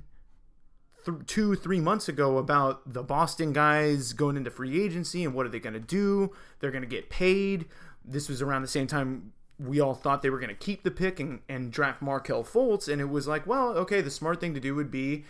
th- 1.12 1.26
two, 1.28 1.56
three 1.56 1.80
months 1.80 2.08
ago 2.08 2.38
about 2.38 2.94
the 2.94 3.04
Boston 3.04 3.54
guys 3.54 4.14
going 4.14 4.38
into 4.38 4.52
free 4.52 4.84
agency 4.84 5.24
and 5.24 5.34
what 5.34 5.46
are 5.46 5.50
they 5.50 5.60
going 5.60 5.74
to 5.74 5.80
do? 5.80 6.32
They're 6.60 6.72
going 6.72 6.84
to 6.84 6.88
get 6.88 7.10
paid. 7.10 7.66
This 8.04 8.30
was 8.30 8.42
around 8.42 8.62
the 8.62 8.68
same 8.68 8.88
time 8.88 9.34
we 9.60 9.80
all 9.80 9.94
thought 9.94 10.22
they 10.22 10.30
were 10.30 10.40
going 10.40 10.50
to 10.50 10.56
keep 10.56 10.84
the 10.84 10.92
pick 10.92 11.20
and, 11.20 11.42
and 11.50 11.72
draft 11.72 12.02
Markelle 12.02 12.44
Fultz. 12.44 12.92
And 12.92 13.02
it 13.02 13.10
was 13.10 13.28
like, 13.28 13.46
well, 13.46 13.70
okay, 13.72 14.02
the 14.02 14.10
smart 14.10 14.40
thing 14.40 14.54
to 14.54 14.60
do 14.60 14.74
would 14.76 14.90
be 14.90 15.26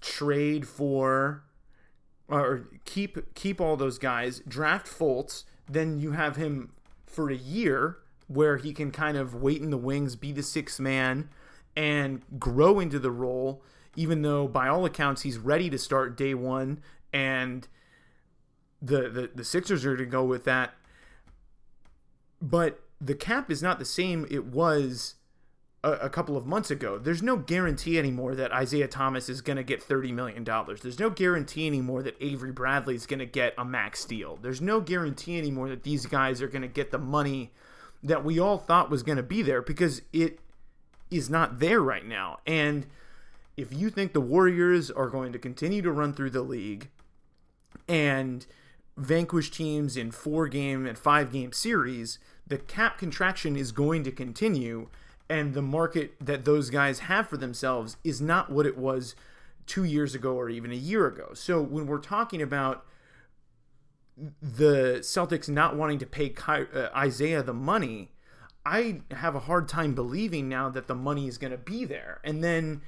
trade 0.00 0.66
for 0.66 1.42
uh, 2.30 2.36
or 2.36 2.68
keep 2.84 3.34
keep 3.34 3.60
all 3.60 3.76
those 3.76 3.98
guys, 3.98 4.40
draft 4.46 4.86
Fultz, 4.86 5.44
then 5.68 5.98
you 5.98 6.12
have 6.12 6.36
him 6.36 6.72
for 7.06 7.28
a 7.28 7.36
year 7.36 7.98
where 8.28 8.56
he 8.56 8.72
can 8.72 8.92
kind 8.92 9.16
of 9.16 9.34
wait 9.34 9.60
in 9.60 9.70
the 9.70 9.76
wings, 9.76 10.14
be 10.14 10.30
the 10.30 10.42
sixth 10.42 10.78
man, 10.78 11.28
and 11.74 12.22
grow 12.38 12.78
into 12.78 13.00
the 13.00 13.10
role, 13.10 13.62
even 14.00 14.22
though 14.22 14.48
by 14.48 14.66
all 14.66 14.86
accounts 14.86 15.22
he's 15.22 15.36
ready 15.36 15.68
to 15.68 15.76
start 15.76 16.16
day 16.16 16.32
one 16.32 16.80
and 17.12 17.68
the 18.80 19.10
the, 19.10 19.30
the 19.34 19.44
Sixers 19.44 19.84
are 19.84 19.96
to 19.96 20.06
go 20.06 20.24
with 20.24 20.44
that. 20.44 20.72
But 22.40 22.80
the 22.98 23.14
cap 23.14 23.50
is 23.50 23.62
not 23.62 23.78
the 23.78 23.84
same 23.84 24.26
it 24.30 24.46
was 24.46 25.16
a, 25.84 25.92
a 25.92 26.08
couple 26.08 26.34
of 26.34 26.46
months 26.46 26.70
ago. 26.70 26.96
There's 26.96 27.22
no 27.22 27.36
guarantee 27.36 27.98
anymore 27.98 28.34
that 28.36 28.52
Isaiah 28.52 28.88
Thomas 28.88 29.28
is 29.28 29.42
going 29.42 29.58
to 29.58 29.62
get 29.62 29.86
$30 29.86 30.14
million. 30.14 30.44
There's 30.44 30.98
no 30.98 31.10
guarantee 31.10 31.66
anymore 31.66 32.02
that 32.02 32.16
Avery 32.22 32.52
Bradley 32.52 32.94
is 32.94 33.04
going 33.04 33.18
to 33.18 33.26
get 33.26 33.52
a 33.58 33.64
max 33.66 34.06
deal. 34.06 34.38
There's 34.40 34.62
no 34.62 34.80
guarantee 34.80 35.36
anymore 35.36 35.68
that 35.68 35.82
these 35.82 36.06
guys 36.06 36.40
are 36.40 36.48
going 36.48 36.62
to 36.62 36.68
get 36.68 36.90
the 36.90 36.98
money 36.98 37.50
that 38.02 38.24
we 38.24 38.38
all 38.38 38.56
thought 38.56 38.88
was 38.88 39.02
going 39.02 39.16
to 39.16 39.22
be 39.22 39.42
there 39.42 39.60
because 39.60 40.00
it 40.10 40.40
is 41.10 41.28
not 41.28 41.58
there 41.58 41.82
right 41.82 42.06
now. 42.06 42.38
And 42.46 42.86
if 43.56 43.72
you 43.72 43.90
think 43.90 44.12
the 44.12 44.20
Warriors 44.20 44.90
are 44.90 45.08
going 45.08 45.32
to 45.32 45.38
continue 45.38 45.82
to 45.82 45.92
run 45.92 46.12
through 46.12 46.30
the 46.30 46.42
league 46.42 46.88
and 47.88 48.46
vanquish 48.96 49.50
teams 49.50 49.96
in 49.96 50.10
four 50.10 50.48
game 50.48 50.86
and 50.86 50.98
five 50.98 51.32
game 51.32 51.52
series, 51.52 52.18
the 52.46 52.58
cap 52.58 52.98
contraction 52.98 53.56
is 53.56 53.72
going 53.72 54.04
to 54.04 54.10
continue 54.10 54.88
and 55.30 55.54
the 55.54 55.62
market 55.62 56.14
that 56.20 56.44
those 56.44 56.70
guys 56.70 57.00
have 57.00 57.28
for 57.28 57.36
themselves 57.36 57.96
is 58.02 58.20
not 58.20 58.50
what 58.50 58.66
it 58.66 58.76
was 58.76 59.14
two 59.64 59.84
years 59.84 60.14
ago 60.14 60.34
or 60.34 60.50
even 60.50 60.72
a 60.72 60.76
year 60.76 61.06
ago. 61.06 61.30
So 61.34 61.62
when 61.62 61.86
we're 61.86 61.98
talking 61.98 62.42
about 62.42 62.84
the 64.42 64.98
Celtics 65.00 65.48
not 65.48 65.76
wanting 65.76 66.00
to 66.00 66.06
pay 66.06 66.30
Ky- 66.30 66.66
uh, 66.74 66.88
Isaiah 66.96 67.44
the 67.44 67.54
money, 67.54 68.10
I 68.66 69.02
have 69.12 69.36
a 69.36 69.40
hard 69.40 69.68
time 69.68 69.94
believing 69.94 70.48
now 70.48 70.68
that 70.70 70.88
the 70.88 70.96
money 70.96 71.28
is 71.28 71.38
going 71.38 71.52
to 71.52 71.58
be 71.58 71.84
there. 71.84 72.20
And 72.24 72.42
then 72.42 72.82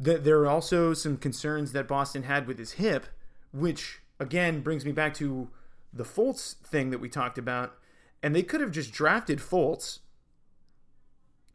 the, 0.00 0.16
there 0.18 0.38
are 0.40 0.48
also 0.48 0.94
some 0.94 1.18
concerns 1.18 1.72
that 1.72 1.86
Boston 1.86 2.22
had 2.22 2.46
with 2.46 2.58
his 2.58 2.72
hip, 2.72 3.06
which 3.52 4.00
again 4.18 4.62
brings 4.62 4.84
me 4.84 4.92
back 4.92 5.12
to 5.14 5.48
the 5.92 6.04
Fultz 6.04 6.54
thing 6.56 6.90
that 6.90 7.00
we 7.00 7.08
talked 7.08 7.36
about. 7.36 7.76
And 8.22 8.34
they 8.34 8.42
could 8.42 8.60
have 8.60 8.70
just 8.70 8.92
drafted 8.92 9.38
Fultz 9.38 10.00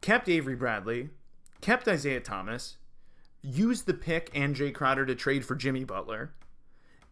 kept 0.00 0.28
Avery 0.28 0.54
Bradley, 0.54 1.10
kept 1.60 1.88
Isaiah 1.88 2.20
Thomas, 2.20 2.76
used 3.42 3.86
the 3.86 3.94
pick 3.94 4.30
and 4.34 4.54
Jay 4.54 4.70
Crowder 4.70 5.04
to 5.06 5.14
trade 5.14 5.44
for 5.44 5.54
Jimmy 5.54 5.84
Butler, 5.84 6.32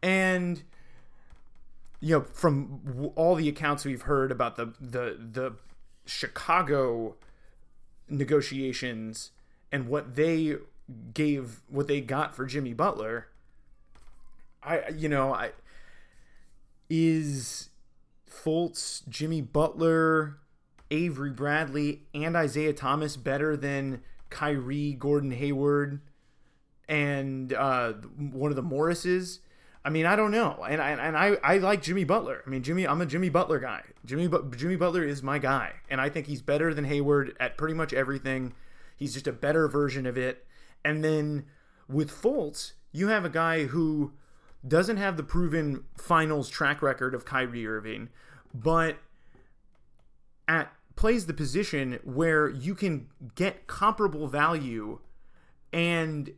and 0.03 0.63
you 2.01 2.19
know 2.19 2.23
from 2.23 3.11
all 3.17 3.35
the 3.35 3.49
accounts 3.49 3.85
we've 3.85 4.03
heard 4.03 4.31
about 4.31 4.57
the 4.57 4.75
the 4.81 5.19
the 5.19 5.57
Chicago 6.07 7.17
negotiations 8.09 9.31
and 9.73 9.89
what 9.89 10.15
they 10.15 10.57
gave 11.13 11.61
what 11.69 11.87
they 11.89 12.01
got 12.01 12.35
for 12.35 12.45
Jimmy 12.45 12.75
Butler 12.75 13.29
I 14.63 14.89
you 14.89 15.09
know 15.09 15.33
I 15.33 15.53
is 16.91 17.71
Fultz 18.29 19.09
Jimmy 19.09 19.41
Butler 19.41 20.39
Avery 20.91 21.31
Bradley 21.31 22.03
and 22.15 22.37
Isaiah 22.37 22.73
Thomas 22.73 23.17
better 23.17 23.57
than 23.57 24.03
Kyrie, 24.31 24.93
Gordon 24.93 25.31
Hayward, 25.33 26.01
and 26.89 27.53
uh, 27.53 27.93
one 27.93 28.51
of 28.51 28.57
the 28.57 28.63
Morrises. 28.63 29.41
I 29.85 29.91
mean, 29.91 30.07
I 30.07 30.17
don't 30.17 30.31
know, 30.31 30.65
and 30.69 30.81
I 30.81 30.91
and 30.91 31.17
I, 31.17 31.37
I 31.43 31.59
like 31.59 31.83
Jimmy 31.83 32.05
Butler. 32.05 32.43
I 32.47 32.51
mean, 32.51 32.63
Jimmy, 32.63 32.87
I'm 32.87 33.01
a 33.01 33.07
Jimmy 33.07 33.29
Butler 33.29 33.59
guy. 33.59 33.83
Jimmy 34.05 34.29
Jimmy 34.57 34.77
Butler 34.77 35.05
is 35.05 35.23
my 35.23 35.39
guy, 35.39 35.73
and 35.91 36.01
I 36.01 36.09
think 36.09 36.27
he's 36.27 36.43
better 36.43 36.73
than 36.73 36.85
Hayward 36.85 37.37
at 37.39 37.59
pretty 37.59 37.75
much 37.75 37.93
everything. 37.93 38.55
He's 38.97 39.13
just 39.13 39.27
a 39.27 39.33
better 39.33 39.69
version 39.69 40.07
of 40.07 40.17
it. 40.17 40.47
And 40.85 41.03
then 41.05 41.47
with 41.89 42.11
Fultz, 42.11 42.73
you 42.93 43.09
have 43.09 43.25
a 43.25 43.31
guy 43.31 43.65
who 43.65 44.13
doesn't 44.67 44.97
have 44.97 45.17
the 45.17 45.23
proven 45.23 45.85
finals 45.97 46.49
track 46.49 46.83
record 46.83 47.15
of 47.15 47.25
Kyrie 47.25 47.67
Irving, 47.67 48.09
but 48.53 48.97
at 50.49 50.73
plays 50.97 51.27
the 51.27 51.35
position 51.35 51.99
where 52.05 52.49
you 52.49 52.75
can 52.75 53.09
get 53.35 53.67
comparable 53.67 54.29
value 54.29 55.01
and 55.73 56.33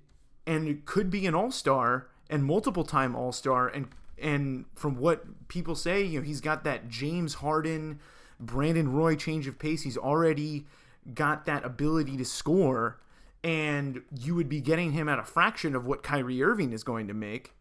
and 0.47 0.85
could 0.87 1.11
be 1.11 1.27
an 1.27 1.35
all-star 1.35 2.09
and 2.31 2.45
multiple 2.45 2.85
time 2.85 3.15
all-star 3.15 3.69
and 3.69 3.89
and 4.19 4.65
from 4.75 4.97
what 4.97 5.49
people 5.49 5.75
say, 5.75 6.03
you 6.03 6.19
know, 6.21 6.25
he's 6.25 6.41
got 6.41 6.65
that 6.65 6.89
James 6.89 7.35
Harden, 7.35 8.01
Brandon 8.41 8.91
Roy 8.91 9.15
change 9.15 9.47
of 9.47 9.59
pace. 9.59 9.83
He's 9.83 9.99
already 9.99 10.67
got 11.15 11.45
that 11.45 11.67
ability 11.67 12.17
to 12.17 12.25
score 12.25 12.99
and 13.47 14.03
you 14.11 14.35
would 14.35 14.49
be 14.49 14.61
getting 14.61 14.91
him 14.91 15.09
at 15.09 15.21
a 15.21 15.23
fraction 15.23 15.77
of 15.77 15.87
what 15.87 16.03
Kyrie 16.03 16.43
Irving 16.43 16.73
is 16.73 16.83
going 16.83 17.07
to 17.07 17.15
make. 17.15 17.55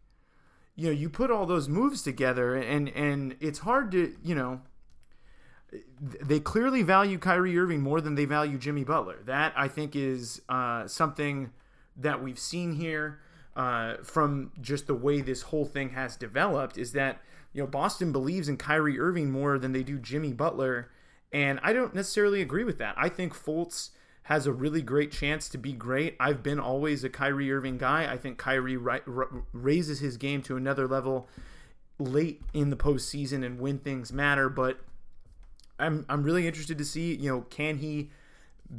You 0.74 0.86
know, 0.86 0.92
you 0.92 1.08
put 1.08 1.30
all 1.30 1.46
those 1.46 1.68
moves 1.68 2.02
together 2.02 2.56
and 2.56 2.88
and 2.88 3.36
it's 3.38 3.60
hard 3.60 3.92
to, 3.92 4.12
you 4.20 4.34
know, 4.34 4.62
they 6.00 6.40
clearly 6.40 6.82
value 6.82 7.18
Kyrie 7.18 7.56
Irving 7.56 7.82
more 7.82 8.00
than 8.00 8.16
they 8.16 8.24
value 8.24 8.58
Jimmy 8.58 8.82
Butler. 8.82 9.18
That 9.26 9.52
I 9.56 9.68
think 9.68 9.94
is 9.94 10.42
uh, 10.48 10.88
something 10.88 11.52
that 11.96 12.20
we've 12.20 12.38
seen 12.38 12.72
here 12.72 13.20
uh, 13.54 13.98
from 14.02 14.50
just 14.60 14.88
the 14.88 14.94
way 14.94 15.20
this 15.20 15.42
whole 15.42 15.66
thing 15.66 15.90
has 15.90 16.16
developed. 16.16 16.76
Is 16.76 16.92
that 16.92 17.20
you 17.52 17.62
know 17.62 17.68
Boston 17.68 18.10
believes 18.10 18.48
in 18.48 18.56
Kyrie 18.56 18.98
Irving 18.98 19.30
more 19.30 19.56
than 19.56 19.72
they 19.72 19.84
do 19.84 20.00
Jimmy 20.00 20.32
Butler, 20.32 20.90
and 21.32 21.60
I 21.62 21.72
don't 21.72 21.94
necessarily 21.94 22.42
agree 22.42 22.64
with 22.64 22.78
that. 22.78 22.96
I 22.98 23.08
think 23.08 23.34
Fultz 23.34 23.90
has 24.26 24.46
a 24.46 24.52
really 24.52 24.82
great 24.82 25.12
chance 25.12 25.48
to 25.48 25.58
be 25.58 25.72
great. 25.72 26.16
I've 26.18 26.42
been 26.42 26.58
always 26.58 27.04
a 27.04 27.08
Kyrie 27.08 27.52
Irving 27.52 27.78
guy. 27.78 28.10
I 28.10 28.16
think 28.16 28.38
Kyrie 28.38 28.76
ri- 28.76 29.00
raises 29.52 30.00
his 30.00 30.16
game 30.16 30.42
to 30.42 30.56
another 30.56 30.88
level 30.88 31.28
late 31.98 32.42
in 32.52 32.70
the 32.70 32.76
postseason 32.76 33.44
and 33.44 33.60
when 33.60 33.78
things 33.78 34.12
matter, 34.12 34.48
but 34.48 34.80
I'm 35.78 36.04
I'm 36.08 36.22
really 36.22 36.46
interested 36.46 36.76
to 36.78 36.84
see, 36.84 37.14
you 37.14 37.30
know, 37.30 37.40
can 37.50 37.78
he 37.78 38.10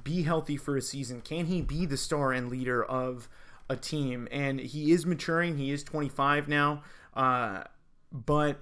be 0.04 0.24
healthy 0.24 0.58
for 0.58 0.76
a 0.76 0.82
season? 0.82 1.22
Can 1.22 1.46
he 1.46 1.62
be 1.62 1.86
the 1.86 1.98
star 1.98 2.34
and 2.34 2.50
leader 2.50 2.84
of 2.84 3.30
a 3.70 3.78
team? 3.78 4.28
And 4.32 4.60
he 4.60 4.92
is 4.92 5.06
maturing. 5.06 5.58
He 5.58 5.72
is 5.72 5.84
25 5.84 6.50
now. 6.50 6.84
Uh, 7.16 7.64
but 8.12 8.60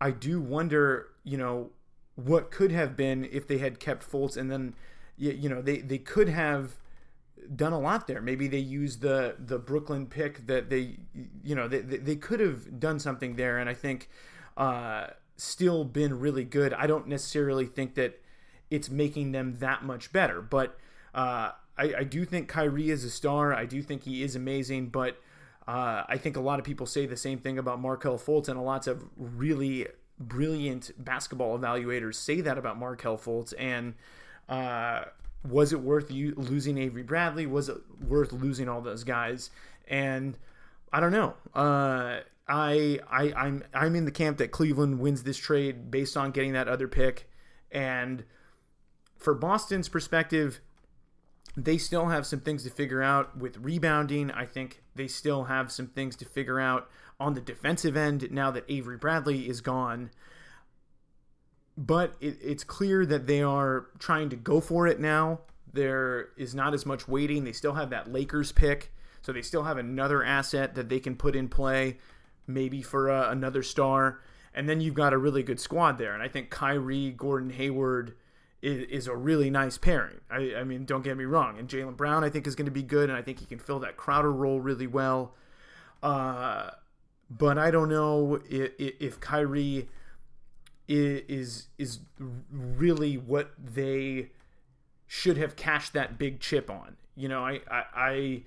I 0.00 0.10
do 0.10 0.40
wonder, 0.40 1.08
you 1.22 1.36
know, 1.36 1.70
what 2.16 2.50
could 2.50 2.72
have 2.72 2.96
been 2.96 3.28
if 3.30 3.46
they 3.46 3.58
had 3.58 3.78
kept 3.78 4.10
Fultz 4.10 4.36
and 4.36 4.50
then, 4.50 4.74
you, 5.16 5.32
you 5.32 5.48
know, 5.48 5.62
they, 5.62 5.78
they 5.78 5.98
could 5.98 6.28
have 6.28 6.76
done 7.54 7.72
a 7.72 7.78
lot 7.78 8.06
there. 8.06 8.20
Maybe 8.20 8.48
they 8.48 8.58
used 8.58 9.00
the 9.00 9.36
the 9.38 9.58
Brooklyn 9.58 10.06
pick 10.06 10.46
that 10.46 10.68
they, 10.70 10.98
you 11.44 11.54
know, 11.54 11.68
they, 11.68 11.80
they 11.80 12.16
could 12.16 12.40
have 12.40 12.80
done 12.80 12.98
something 12.98 13.36
there. 13.36 13.58
And 13.58 13.68
I 13.70 13.74
think, 13.74 14.08
uh, 14.56 15.08
still 15.36 15.84
been 15.84 16.18
really 16.18 16.44
good. 16.44 16.72
I 16.72 16.86
don't 16.86 17.06
necessarily 17.06 17.66
think 17.66 17.94
that 17.94 18.20
it's 18.70 18.90
making 18.90 19.32
them 19.32 19.56
that 19.58 19.84
much 19.84 20.12
better, 20.12 20.40
but 20.40 20.78
uh, 21.14 21.52
I, 21.78 21.94
I, 21.98 22.04
do 22.04 22.24
think 22.24 22.48
Kyrie 22.48 22.90
is 22.90 23.04
a 23.04 23.10
star. 23.10 23.54
I 23.54 23.64
do 23.64 23.82
think 23.82 24.02
he 24.02 24.22
is 24.22 24.34
amazing, 24.34 24.88
but 24.88 25.20
uh, 25.68 26.02
I 26.08 26.18
think 26.18 26.36
a 26.36 26.40
lot 26.40 26.58
of 26.58 26.64
people 26.64 26.86
say 26.86 27.06
the 27.06 27.16
same 27.16 27.38
thing 27.38 27.58
about 27.58 27.80
Markelle 27.80 28.18
Fultz, 28.18 28.48
and 28.48 28.62
lots 28.62 28.86
of 28.86 29.04
really 29.16 29.86
brilliant 30.18 30.90
basketball 30.98 31.58
evaluators 31.58 32.14
say 32.14 32.40
that 32.40 32.58
about 32.58 32.78
Markelle 32.78 33.18
Fultz. 33.18 33.52
And 33.58 33.94
uh, 34.48 35.04
was 35.48 35.72
it 35.72 35.80
worth 35.80 36.10
you 36.10 36.34
losing 36.36 36.78
Avery 36.78 37.02
Bradley? 37.02 37.46
Was 37.46 37.68
it 37.68 37.76
worth 38.06 38.32
losing 38.32 38.68
all 38.68 38.80
those 38.80 39.04
guys? 39.04 39.50
And 39.88 40.36
I 40.92 41.00
don't 41.00 41.12
know. 41.12 41.34
Uh, 41.54 42.20
I 42.48 43.00
I 43.10 43.32
I'm 43.36 43.64
I'm 43.74 43.96
in 43.96 44.04
the 44.04 44.10
camp 44.12 44.38
that 44.38 44.50
Cleveland 44.50 45.00
wins 45.00 45.22
this 45.22 45.36
trade 45.36 45.90
based 45.90 46.16
on 46.16 46.30
getting 46.30 46.52
that 46.52 46.68
other 46.68 46.88
pick, 46.88 47.28
and 47.70 48.24
for 49.16 49.34
Boston's 49.34 49.88
perspective, 49.88 50.60
they 51.56 51.78
still 51.78 52.06
have 52.06 52.26
some 52.26 52.40
things 52.40 52.62
to 52.64 52.70
figure 52.70 53.02
out 53.02 53.36
with 53.36 53.56
rebounding. 53.58 54.30
I 54.30 54.46
think 54.46 54.82
they 54.94 55.08
still 55.08 55.44
have 55.44 55.72
some 55.72 55.88
things 55.88 56.14
to 56.16 56.24
figure 56.24 56.60
out 56.60 56.88
on 57.18 57.34
the 57.34 57.40
defensive 57.40 57.96
end 57.96 58.30
now 58.30 58.50
that 58.50 58.64
Avery 58.68 58.96
Bradley 58.96 59.48
is 59.48 59.60
gone. 59.60 60.10
But 61.76 62.14
it, 62.20 62.38
it's 62.42 62.64
clear 62.64 63.04
that 63.06 63.26
they 63.26 63.42
are 63.42 63.86
trying 63.98 64.30
to 64.30 64.36
go 64.36 64.60
for 64.60 64.86
it 64.86 64.98
now. 64.98 65.40
There 65.72 66.30
is 66.36 66.54
not 66.54 66.72
as 66.72 66.86
much 66.86 67.06
waiting. 67.06 67.44
They 67.44 67.52
still 67.52 67.74
have 67.74 67.90
that 67.90 68.10
Lakers 68.10 68.50
pick, 68.50 68.92
so 69.20 69.32
they 69.32 69.42
still 69.42 69.64
have 69.64 69.76
another 69.76 70.24
asset 70.24 70.74
that 70.74 70.88
they 70.88 71.00
can 71.00 71.16
put 71.16 71.36
in 71.36 71.48
play, 71.48 71.98
maybe 72.46 72.80
for 72.80 73.10
uh, 73.10 73.30
another 73.30 73.62
star. 73.62 74.20
And 74.54 74.66
then 74.68 74.80
you've 74.80 74.94
got 74.94 75.12
a 75.12 75.18
really 75.18 75.42
good 75.42 75.60
squad 75.60 75.98
there. 75.98 76.14
And 76.14 76.22
I 76.22 76.28
think 76.28 76.48
Kyrie, 76.48 77.10
Gordon 77.10 77.50
Hayward, 77.50 78.16
is, 78.62 78.88
is 78.88 79.06
a 79.06 79.14
really 79.14 79.50
nice 79.50 79.76
pairing. 79.76 80.20
I, 80.30 80.54
I 80.56 80.64
mean, 80.64 80.86
don't 80.86 81.04
get 81.04 81.18
me 81.18 81.24
wrong. 81.24 81.58
And 81.58 81.68
Jaylen 81.68 81.94
Brown, 81.94 82.24
I 82.24 82.30
think, 82.30 82.46
is 82.46 82.54
going 82.54 82.64
to 82.64 82.72
be 82.72 82.82
good, 82.82 83.10
and 83.10 83.18
I 83.18 83.20
think 83.20 83.40
he 83.40 83.44
can 83.44 83.58
fill 83.58 83.80
that 83.80 83.98
Crowder 83.98 84.32
role 84.32 84.60
really 84.60 84.86
well. 84.86 85.34
Uh, 86.02 86.70
but 87.28 87.58
I 87.58 87.70
don't 87.70 87.90
know 87.90 88.40
if, 88.48 88.70
if 88.78 89.20
Kyrie 89.20 89.88
is 90.88 91.68
is 91.78 92.00
really 92.50 93.16
what 93.16 93.50
they 93.58 94.30
should 95.06 95.36
have 95.36 95.56
cashed 95.56 95.92
that 95.92 96.18
big 96.18 96.40
chip 96.40 96.70
on. 96.70 96.96
You 97.14 97.28
know, 97.28 97.44
I, 97.44 97.60
I, 97.70 97.84
I 97.94 98.42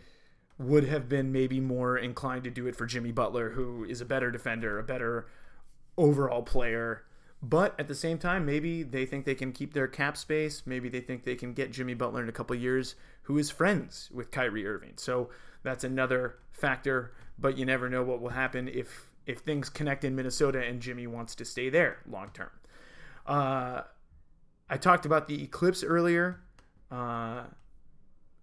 would 0.57 0.83
have 0.85 1.07
been 1.07 1.31
maybe 1.31 1.59
more 1.59 1.97
inclined 1.97 2.43
to 2.43 2.51
do 2.51 2.67
it 2.67 2.75
for 2.75 2.85
Jimmy 2.85 3.11
Butler, 3.11 3.51
who 3.51 3.83
is 3.85 4.01
a 4.01 4.05
better 4.05 4.29
defender, 4.29 4.77
a 4.77 4.83
better 4.83 5.27
overall 5.97 6.43
player. 6.43 7.03
But 7.41 7.79
at 7.79 7.87
the 7.87 7.95
same 7.95 8.17
time, 8.17 8.45
maybe 8.45 8.83
they 8.83 9.05
think 9.05 9.25
they 9.25 9.35
can 9.35 9.53
keep 9.53 9.73
their 9.73 9.87
cap 9.87 10.17
space. 10.17 10.63
Maybe 10.65 10.89
they 10.89 10.99
think 10.99 11.23
they 11.23 11.35
can 11.35 11.53
get 11.53 11.71
Jimmy 11.71 11.93
Butler 11.93 12.21
in 12.21 12.29
a 12.29 12.33
couple 12.33 12.55
years, 12.57 12.95
who 13.23 13.37
is 13.37 13.49
friends 13.49 14.09
with 14.13 14.31
Kyrie 14.31 14.67
Irving. 14.67 14.93
So 14.97 15.29
that's 15.63 15.85
another 15.85 16.35
factor. 16.51 17.13
But 17.37 17.57
you 17.57 17.65
never 17.65 17.89
know 17.89 18.03
what 18.03 18.19
will 18.19 18.29
happen 18.29 18.67
if 18.67 19.08
if 19.29 19.39
things 19.41 19.69
connect 19.69 20.03
in 20.03 20.15
Minnesota 20.15 20.65
and 20.65 20.81
Jimmy 20.81 21.05
wants 21.05 21.35
to 21.35 21.45
stay 21.45 21.69
there 21.69 21.99
long 22.09 22.31
term. 22.33 22.49
Uh, 23.27 23.81
I 24.67 24.77
talked 24.77 25.05
about 25.05 25.27
the 25.27 25.43
eclipse 25.43 25.83
earlier. 25.83 26.41
Uh, 26.89 27.43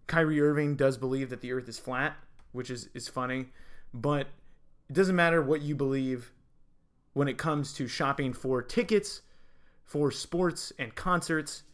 Kyrie 0.06 0.40
Irving 0.40 0.76
does 0.76 0.96
believe 0.96 1.28
that 1.30 1.40
the 1.40 1.50
Earth 1.50 1.68
is 1.68 1.76
flat, 1.76 2.14
which 2.52 2.70
is 2.70 2.88
is 2.94 3.08
funny, 3.08 3.46
but 3.92 4.28
it 4.88 4.92
doesn't 4.92 5.16
matter 5.16 5.42
what 5.42 5.60
you 5.60 5.74
believe 5.74 6.32
when 7.14 7.26
it 7.26 7.36
comes 7.36 7.72
to 7.72 7.88
shopping 7.88 8.32
for 8.32 8.62
tickets 8.62 9.22
for 9.82 10.12
sports 10.12 10.72
and 10.78 10.94
concerts. 10.94 11.64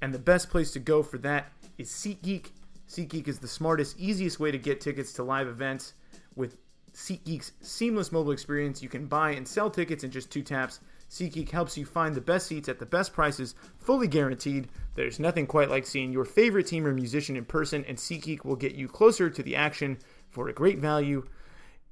And 0.00 0.14
the 0.14 0.18
best 0.20 0.48
place 0.48 0.70
to 0.72 0.78
go 0.78 1.02
for 1.02 1.18
that 1.18 1.50
is 1.76 1.90
SeatGeek. 1.90 2.50
SeatGeek 2.88 3.26
is 3.26 3.40
the 3.40 3.48
smartest, 3.48 3.98
easiest 3.98 4.38
way 4.38 4.52
to 4.52 4.58
get 4.58 4.80
tickets 4.80 5.12
to 5.14 5.24
live 5.24 5.48
events. 5.48 5.94
With 6.36 6.56
SeatGeek's 6.98 7.52
seamless 7.60 8.10
mobile 8.10 8.32
experience, 8.32 8.82
you 8.82 8.88
can 8.88 9.06
buy 9.06 9.30
and 9.30 9.46
sell 9.46 9.70
tickets 9.70 10.02
in 10.02 10.10
just 10.10 10.32
two 10.32 10.42
taps. 10.42 10.80
SeatGeek 11.08 11.48
helps 11.48 11.78
you 11.78 11.86
find 11.86 12.12
the 12.12 12.20
best 12.20 12.48
seats 12.48 12.68
at 12.68 12.80
the 12.80 12.86
best 12.86 13.12
prices, 13.12 13.54
fully 13.78 14.08
guaranteed. 14.08 14.68
There's 14.96 15.20
nothing 15.20 15.46
quite 15.46 15.70
like 15.70 15.86
seeing 15.86 16.12
your 16.12 16.24
favorite 16.24 16.66
team 16.66 16.84
or 16.84 16.92
musician 16.92 17.36
in 17.36 17.44
person, 17.44 17.84
and 17.86 17.96
SeatGeek 17.96 18.44
will 18.44 18.56
get 18.56 18.74
you 18.74 18.88
closer 18.88 19.30
to 19.30 19.42
the 19.44 19.54
action 19.54 19.98
for 20.28 20.48
a 20.48 20.52
great 20.52 20.80
value. 20.80 21.24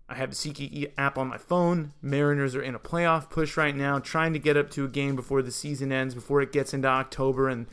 I 0.09 0.17
have 0.17 0.31
the 0.31 0.37
SeatGeek 0.37 0.93
app 0.99 1.19
on 1.19 1.29
my 1.29 1.39
phone. 1.39 1.93
Mariners 2.03 2.57
are 2.57 2.63
in 2.63 2.75
a 2.75 2.81
playoff 2.81 3.31
push 3.31 3.57
right 3.57 3.77
now, 3.77 4.01
trying 4.01 4.33
to 4.33 4.41
get 4.41 4.57
up 4.57 4.71
to 4.71 4.85
a 4.85 4.89
game 4.89 5.15
before 5.15 5.41
the 5.41 5.53
season 5.53 5.93
ends, 5.93 6.17
before 6.17 6.43
it 6.43 6.51
gets 6.51 6.75
into 6.75 6.89
October 6.89 7.49
and 7.49 7.69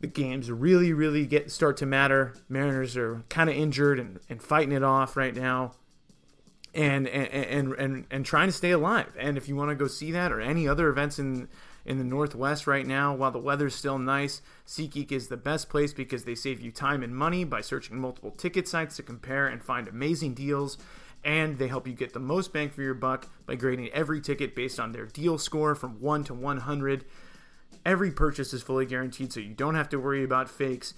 the 0.00 0.06
games 0.06 0.50
really, 0.50 0.94
really 0.94 1.26
get 1.26 1.52
start 1.52 1.76
to 1.76 1.86
matter. 1.86 2.32
Mariners 2.48 2.96
are 2.96 3.22
kind 3.28 3.50
of 3.50 3.54
injured 3.54 4.00
and, 4.00 4.18
and 4.30 4.42
fighting 4.42 4.72
it 4.72 4.82
off 4.82 5.14
right 5.14 5.36
now. 5.36 5.74
And, 6.74 7.06
and 7.06 7.74
and 7.74 8.06
and 8.10 8.24
trying 8.24 8.48
to 8.48 8.52
stay 8.52 8.70
alive. 8.70 9.14
And 9.18 9.36
if 9.36 9.46
you 9.46 9.54
want 9.54 9.68
to 9.68 9.74
go 9.74 9.88
see 9.88 10.10
that 10.12 10.32
or 10.32 10.40
any 10.40 10.66
other 10.66 10.88
events 10.88 11.18
in 11.18 11.48
in 11.84 11.98
the 11.98 12.04
Northwest 12.04 12.66
right 12.66 12.86
now, 12.86 13.14
while 13.14 13.30
the 13.30 13.38
weather's 13.38 13.74
still 13.74 13.98
nice, 13.98 14.40
SeatGeek 14.66 15.12
is 15.12 15.28
the 15.28 15.36
best 15.36 15.68
place 15.68 15.92
because 15.92 16.24
they 16.24 16.34
save 16.34 16.62
you 16.62 16.72
time 16.72 17.02
and 17.02 17.14
money 17.14 17.44
by 17.44 17.60
searching 17.60 17.98
multiple 17.98 18.30
ticket 18.30 18.66
sites 18.66 18.96
to 18.96 19.02
compare 19.02 19.48
and 19.48 19.62
find 19.62 19.86
amazing 19.86 20.32
deals 20.32 20.78
and 21.24 21.58
they 21.58 21.68
help 21.68 21.86
you 21.86 21.92
get 21.92 22.12
the 22.12 22.20
most 22.20 22.52
bang 22.52 22.70
for 22.70 22.82
your 22.82 22.94
buck 22.94 23.28
by 23.46 23.54
grading 23.54 23.88
every 23.90 24.20
ticket 24.20 24.54
based 24.54 24.80
on 24.80 24.92
their 24.92 25.06
deal 25.06 25.38
score 25.38 25.74
from 25.74 26.00
1 26.00 26.24
to 26.24 26.34
100. 26.34 27.04
Every 27.84 28.10
purchase 28.10 28.52
is 28.52 28.62
fully 28.62 28.86
guaranteed, 28.86 29.32
so 29.32 29.40
you 29.40 29.54
don't 29.54 29.74
have 29.74 29.88
to 29.90 29.98
worry 29.98 30.24
about 30.24 30.48
fakes. 30.48 30.94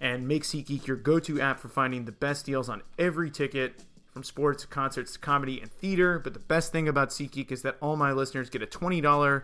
And 0.00 0.28
make 0.28 0.44
SeatGeek 0.44 0.86
your 0.86 0.96
go 0.96 1.18
to 1.20 1.40
app 1.40 1.58
for 1.58 1.68
finding 1.68 2.04
the 2.04 2.12
best 2.12 2.46
deals 2.46 2.68
on 2.68 2.82
every 2.98 3.30
ticket 3.30 3.82
from 4.12 4.22
sports, 4.22 4.62
to 4.62 4.68
concerts, 4.68 5.12
to 5.12 5.18
comedy, 5.18 5.60
and 5.60 5.70
theater. 5.70 6.18
But 6.18 6.32
the 6.34 6.40
best 6.40 6.72
thing 6.72 6.88
about 6.88 7.10
SeatGeek 7.10 7.52
is 7.52 7.62
that 7.62 7.76
all 7.80 7.96
my 7.96 8.12
listeners 8.12 8.50
get 8.50 8.62
a 8.62 8.66
$20 8.66 9.42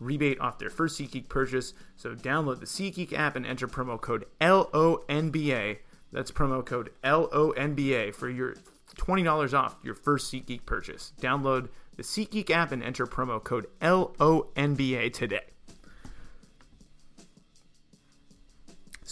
rebate 0.00 0.40
off 0.40 0.58
their 0.58 0.70
first 0.70 0.98
SeatGeek 1.00 1.28
purchase. 1.28 1.74
So 1.96 2.14
download 2.14 2.60
the 2.60 2.66
SeatGeek 2.66 3.12
app 3.12 3.36
and 3.36 3.46
enter 3.46 3.68
promo 3.68 4.00
code 4.00 4.26
LONBA. 4.40 5.78
That's 6.12 6.30
promo 6.30 6.64
code 6.64 6.90
LONBA 7.02 8.14
for 8.14 8.28
your 8.28 8.54
$20 8.96 9.58
off 9.58 9.76
your 9.82 9.94
first 9.94 10.32
SeatGeek 10.32 10.66
purchase. 10.66 11.12
Download 11.20 11.68
the 11.96 12.02
SeatGeek 12.02 12.50
app 12.50 12.72
and 12.72 12.82
enter 12.82 13.06
promo 13.06 13.42
code 13.42 13.66
LONBA 13.80 15.12
today. 15.12 15.53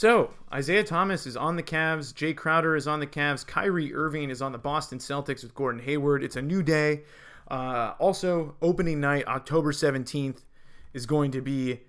So, 0.02 0.30
Isaiah 0.52 0.82
Thomas 0.82 1.28
is 1.28 1.36
on 1.36 1.54
the 1.54 1.62
Cavs. 1.62 2.12
Jay 2.12 2.34
Crowder 2.34 2.74
is 2.74 2.88
on 2.88 2.98
the 2.98 3.06
Cavs. 3.06 3.46
Kyrie 3.46 3.94
Irving 3.94 4.30
is 4.30 4.42
on 4.42 4.50
the 4.50 4.58
Boston 4.58 4.98
Celtics 4.98 5.44
with 5.44 5.54
Gordon 5.54 5.80
Hayward. 5.80 6.24
It's 6.24 6.34
a 6.34 6.42
new 6.42 6.60
day. 6.60 7.02
Uh, 7.48 7.94
also, 8.00 8.56
opening 8.60 9.00
night, 9.00 9.28
October 9.28 9.70
17th, 9.70 10.38
is 10.92 11.06
going 11.06 11.30
to 11.30 11.40
be 11.40 11.82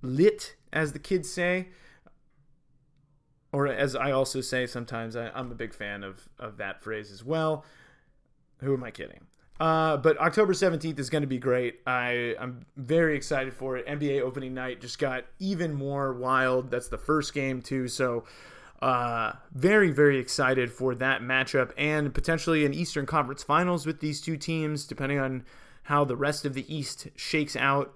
lit, 0.00 0.56
as 0.72 0.94
the 0.94 0.98
kids 0.98 1.30
say 1.30 1.68
or 3.52 3.66
as 3.66 3.94
I 3.94 4.12
also 4.12 4.40
say 4.40 4.66
sometimes, 4.66 5.16
I, 5.16 5.30
am 5.38 5.52
a 5.52 5.54
big 5.54 5.74
fan 5.74 6.02
of 6.02 6.30
of 6.38 6.56
that 6.56 6.82
phrase 6.82 7.10
as 7.12 7.22
well. 7.22 7.66
Who 8.62 8.72
am 8.72 8.82
I 8.82 8.90
kidding? 8.90 9.26
Uh, 9.58 9.96
but 9.96 10.18
October 10.18 10.52
17th 10.52 10.98
is 10.98 11.08
going 11.08 11.22
to 11.22 11.28
be 11.28 11.38
great. 11.38 11.80
I, 11.86 12.34
I'm 12.38 12.66
very 12.76 13.16
excited 13.16 13.54
for 13.54 13.76
it. 13.76 13.86
NBA 13.86 14.20
opening 14.20 14.52
night 14.54 14.80
just 14.80 14.98
got 14.98 15.24
even 15.38 15.72
more 15.72 16.12
wild. 16.12 16.70
That's 16.70 16.88
the 16.88 16.98
first 16.98 17.32
game, 17.32 17.62
too. 17.62 17.88
So, 17.88 18.24
uh, 18.82 19.32
very, 19.52 19.90
very 19.90 20.18
excited 20.18 20.70
for 20.70 20.94
that 20.96 21.22
matchup 21.22 21.72
and 21.78 22.12
potentially 22.12 22.66
an 22.66 22.74
Eastern 22.74 23.06
Conference 23.06 23.42
Finals 23.42 23.86
with 23.86 24.00
these 24.00 24.20
two 24.20 24.36
teams, 24.36 24.86
depending 24.86 25.18
on 25.18 25.44
how 25.84 26.04
the 26.04 26.16
rest 26.16 26.44
of 26.44 26.52
the 26.52 26.74
East 26.74 27.08
shakes 27.16 27.56
out 27.56 27.94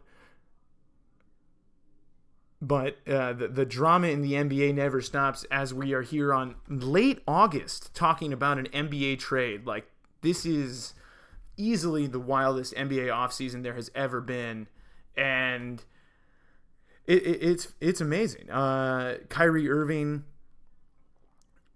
but 2.63 2.99
uh, 3.09 3.33
the, 3.33 3.49
the 3.49 3.65
drama 3.65 4.09
in 4.09 4.21
the 4.21 4.35
NBA 4.35 4.75
never 4.75 5.01
stops 5.01 5.45
as 5.51 5.73
we 5.73 5.95
are 5.95 6.03
here 6.03 6.35
on 6.35 6.57
late 6.69 7.23
August 7.27 7.95
talking 7.95 8.33
about 8.33 8.59
an 8.59 8.67
NBA 8.67 9.19
trade. 9.19 9.67
Like, 9.67 9.87
this 10.21 10.45
is 10.45 10.93
easily 11.61 12.07
the 12.07 12.19
wildest 12.19 12.75
NBA 12.75 13.09
offseason 13.09 13.63
there 13.63 13.75
has 13.75 13.91
ever 13.95 14.21
been. 14.21 14.67
And 15.17 15.85
it, 17.07 17.23
it, 17.23 17.43
it's 17.43 17.69
it's 17.81 18.01
amazing. 18.01 18.51
Uh, 18.51 19.19
Kyrie 19.29 19.69
Irving 19.69 20.25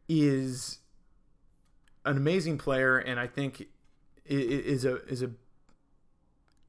is 0.09 0.79
an 2.05 2.17
amazing 2.17 2.59
player, 2.59 2.99
and 2.99 3.19
I 3.19 3.27
think 3.27 3.67
is 4.25 4.85
a 4.85 5.05
is 5.05 5.23
a 5.23 5.31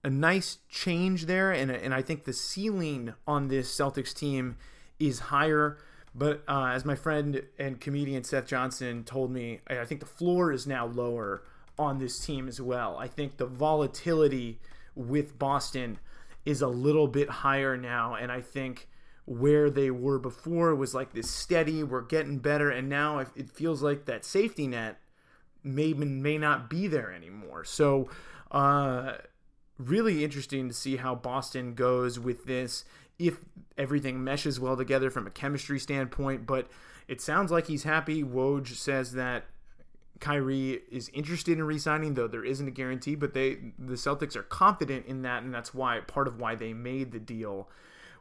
a 0.04 0.10
nice 0.10 0.60
change 0.70 1.26
there, 1.26 1.52
and 1.52 1.72
and 1.72 1.94
I 1.94 2.02
think 2.02 2.26
the 2.26 2.34
ceiling 2.34 3.14
on 3.28 3.48
this 3.48 3.74
Celtics 3.76 4.14
team 4.14 4.58
is 5.00 5.20
higher. 5.20 5.78
But 6.18 6.44
uh, 6.48 6.68
as 6.74 6.86
my 6.86 6.96
friend 6.96 7.44
and 7.60 7.80
comedian 7.80 8.24
Seth 8.24 8.48
Johnson 8.48 9.04
told 9.04 9.32
me, 9.32 9.60
I 9.68 9.84
think 9.84 10.00
the 10.00 10.06
floor 10.06 10.52
is 10.52 10.66
now 10.66 10.86
lower 10.86 11.44
on 11.78 12.00
this 12.00 12.20
team 12.20 12.48
as 12.48 12.62
well. 12.62 12.98
I 12.98 13.08
think 13.08 13.38
the 13.38 13.46
volatility 13.46 14.60
with 14.96 15.38
Boston 15.38 16.00
is 16.46 16.62
a 16.62 16.68
little 16.68 17.08
bit 17.08 17.30
higher 17.30 17.76
now, 17.76 18.16
and 18.16 18.32
I 18.32 18.42
think 18.42 18.88
where 19.26 19.70
they 19.70 19.90
were 19.90 20.20
before 20.20 20.76
was 20.76 20.94
like 20.94 21.14
this 21.14 21.30
steady, 21.30 21.84
we're 21.84 22.02
getting 22.02 22.38
better, 22.40 22.70
and 22.70 22.88
now 22.88 23.20
it 23.20 23.50
feels 23.50 23.82
like 23.82 24.06
that 24.06 24.24
safety 24.24 24.68
net 24.68 25.00
may 25.64 25.94
may 25.94 26.38
not 26.38 26.70
be 26.70 26.88
there 26.88 27.12
anymore. 27.12 27.64
So. 27.64 28.10
Uh, 28.52 29.16
really 29.78 30.24
interesting 30.24 30.68
to 30.68 30.74
see 30.74 30.98
how 30.98 31.16
Boston 31.16 31.74
goes 31.74 32.20
with 32.20 32.46
this 32.46 32.86
if 33.18 33.40
everything 33.78 34.24
meshes 34.24 34.60
well 34.60 34.78
together 34.78 35.10
from 35.10 35.28
a 35.28 35.32
chemistry 35.32 35.80
standpoint. 35.80 36.46
But 36.46 36.68
it 37.08 37.22
sounds 37.22 37.52
like 37.52 37.68
he's 37.68 37.84
happy. 37.84 38.24
Woj 38.24 38.76
says 38.76 39.14
that 39.14 39.46
Kyrie 40.20 40.82
is 40.92 41.10
interested 41.14 41.58
in 41.58 41.64
resigning, 41.64 42.14
though 42.14 42.28
there 42.28 42.46
isn't 42.46 42.68
a 42.68 42.72
guarantee. 42.72 43.16
But 43.16 43.34
they, 43.34 43.56
the 43.78 43.96
Celtics, 43.96 44.36
are 44.36 44.44
confident 44.44 45.06
in 45.06 45.22
that, 45.24 45.44
and 45.44 45.54
that's 45.54 45.74
why 45.74 46.00
part 46.02 46.28
of 46.28 46.40
why 46.40 46.56
they 46.56 46.74
made 46.74 47.12
the 47.12 47.20
deal. 47.20 47.70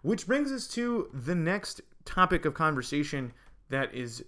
Which 0.02 0.26
brings 0.26 0.52
us 0.52 0.66
to 0.68 1.08
the 1.12 1.34
next 1.34 1.80
topic 2.04 2.44
of 2.44 2.54
conversation 2.54 3.32
that 3.70 3.94
is 3.94 4.24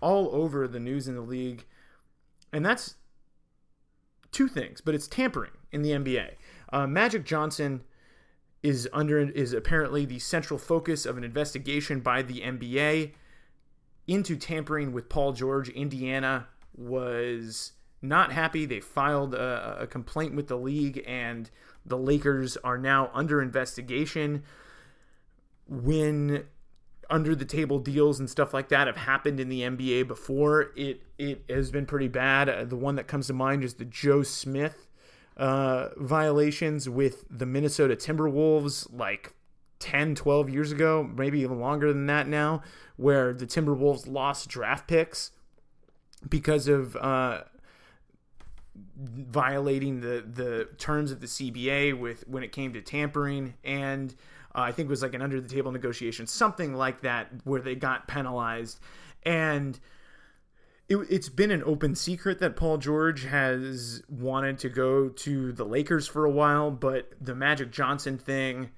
all 0.00 0.30
over 0.32 0.66
the 0.66 0.80
news 0.80 1.08
in 1.08 1.14
the 1.14 1.20
league, 1.20 1.64
and 2.52 2.64
that's 2.64 2.94
two 4.32 4.48
things, 4.48 4.80
but 4.80 4.94
it's 4.94 5.06
tampering 5.06 5.52
in 5.72 5.82
the 5.82 5.90
NBA. 5.90 6.34
Uh, 6.72 6.86
Magic 6.86 7.24
Johnson 7.24 7.82
is 8.62 8.88
under 8.92 9.18
is 9.18 9.52
apparently 9.52 10.04
the 10.04 10.18
central 10.18 10.58
focus 10.58 11.06
of 11.06 11.16
an 11.16 11.24
investigation 11.24 12.00
by 12.00 12.22
the 12.22 12.40
NBA 12.40 13.12
into 14.06 14.36
tampering 14.36 14.92
with 14.92 15.08
Paul 15.08 15.32
George. 15.32 15.68
Indiana 15.68 16.48
was 16.76 17.72
not 18.02 18.32
happy. 18.32 18.66
They 18.66 18.80
filed 18.80 19.34
a, 19.34 19.78
a 19.80 19.86
complaint 19.86 20.34
with 20.34 20.48
the 20.48 20.58
league, 20.58 21.02
and 21.06 21.50
the 21.84 21.98
Lakers 21.98 22.56
are 22.58 22.78
now 22.78 23.10
under 23.14 23.40
investigation. 23.40 24.42
When 25.68 26.44
under 27.10 27.34
the 27.34 27.44
table 27.44 27.78
deals 27.78 28.18
and 28.18 28.28
stuff 28.28 28.52
like 28.52 28.68
that 28.68 28.86
have 28.86 28.96
happened 28.96 29.40
in 29.40 29.48
the 29.48 29.60
NBA 29.62 30.08
before. 30.08 30.72
It 30.76 31.02
it 31.18 31.44
has 31.48 31.70
been 31.70 31.86
pretty 31.86 32.08
bad. 32.08 32.48
Uh, 32.48 32.64
the 32.64 32.76
one 32.76 32.96
that 32.96 33.06
comes 33.06 33.28
to 33.28 33.32
mind 33.32 33.64
is 33.64 33.74
the 33.74 33.84
Joe 33.84 34.22
Smith 34.22 34.88
uh, 35.36 35.88
violations 35.96 36.88
with 36.88 37.24
the 37.30 37.46
Minnesota 37.46 37.94
Timberwolves, 37.96 38.86
like 38.92 39.34
10, 39.78 40.14
12 40.14 40.48
years 40.48 40.72
ago, 40.72 41.08
maybe 41.16 41.40
even 41.40 41.60
longer 41.60 41.92
than 41.92 42.06
that 42.06 42.26
now, 42.26 42.62
where 42.96 43.32
the 43.32 43.46
Timberwolves 43.46 44.08
lost 44.08 44.48
draft 44.48 44.88
picks 44.88 45.30
because 46.28 46.68
of 46.68 46.96
uh, 46.96 47.42
violating 48.96 50.00
the 50.00 50.24
the 50.26 50.68
terms 50.78 51.10
of 51.10 51.20
the 51.20 51.26
CBA 51.26 51.98
with 51.98 52.26
when 52.28 52.42
it 52.42 52.52
came 52.52 52.72
to 52.72 52.80
tampering 52.80 53.54
and 53.64 54.14
uh, 54.56 54.62
I 54.62 54.72
think 54.72 54.86
it 54.86 54.90
was 54.90 55.02
like 55.02 55.14
an 55.14 55.20
under 55.20 55.40
the 55.40 55.48
table 55.48 55.70
negotiation, 55.70 56.26
something 56.26 56.74
like 56.74 57.02
that, 57.02 57.28
where 57.44 57.60
they 57.60 57.74
got 57.74 58.08
penalized. 58.08 58.80
And 59.22 59.78
it, 60.88 60.96
it's 61.10 61.28
been 61.28 61.50
an 61.50 61.62
open 61.64 61.94
secret 61.94 62.38
that 62.38 62.56
Paul 62.56 62.78
George 62.78 63.24
has 63.24 64.02
wanted 64.08 64.58
to 64.60 64.70
go 64.70 65.10
to 65.10 65.52
the 65.52 65.64
Lakers 65.64 66.08
for 66.08 66.24
a 66.24 66.30
while, 66.30 66.70
but 66.70 67.12
the 67.20 67.34
Magic 67.34 67.70
Johnson 67.70 68.16
thing 68.16 68.70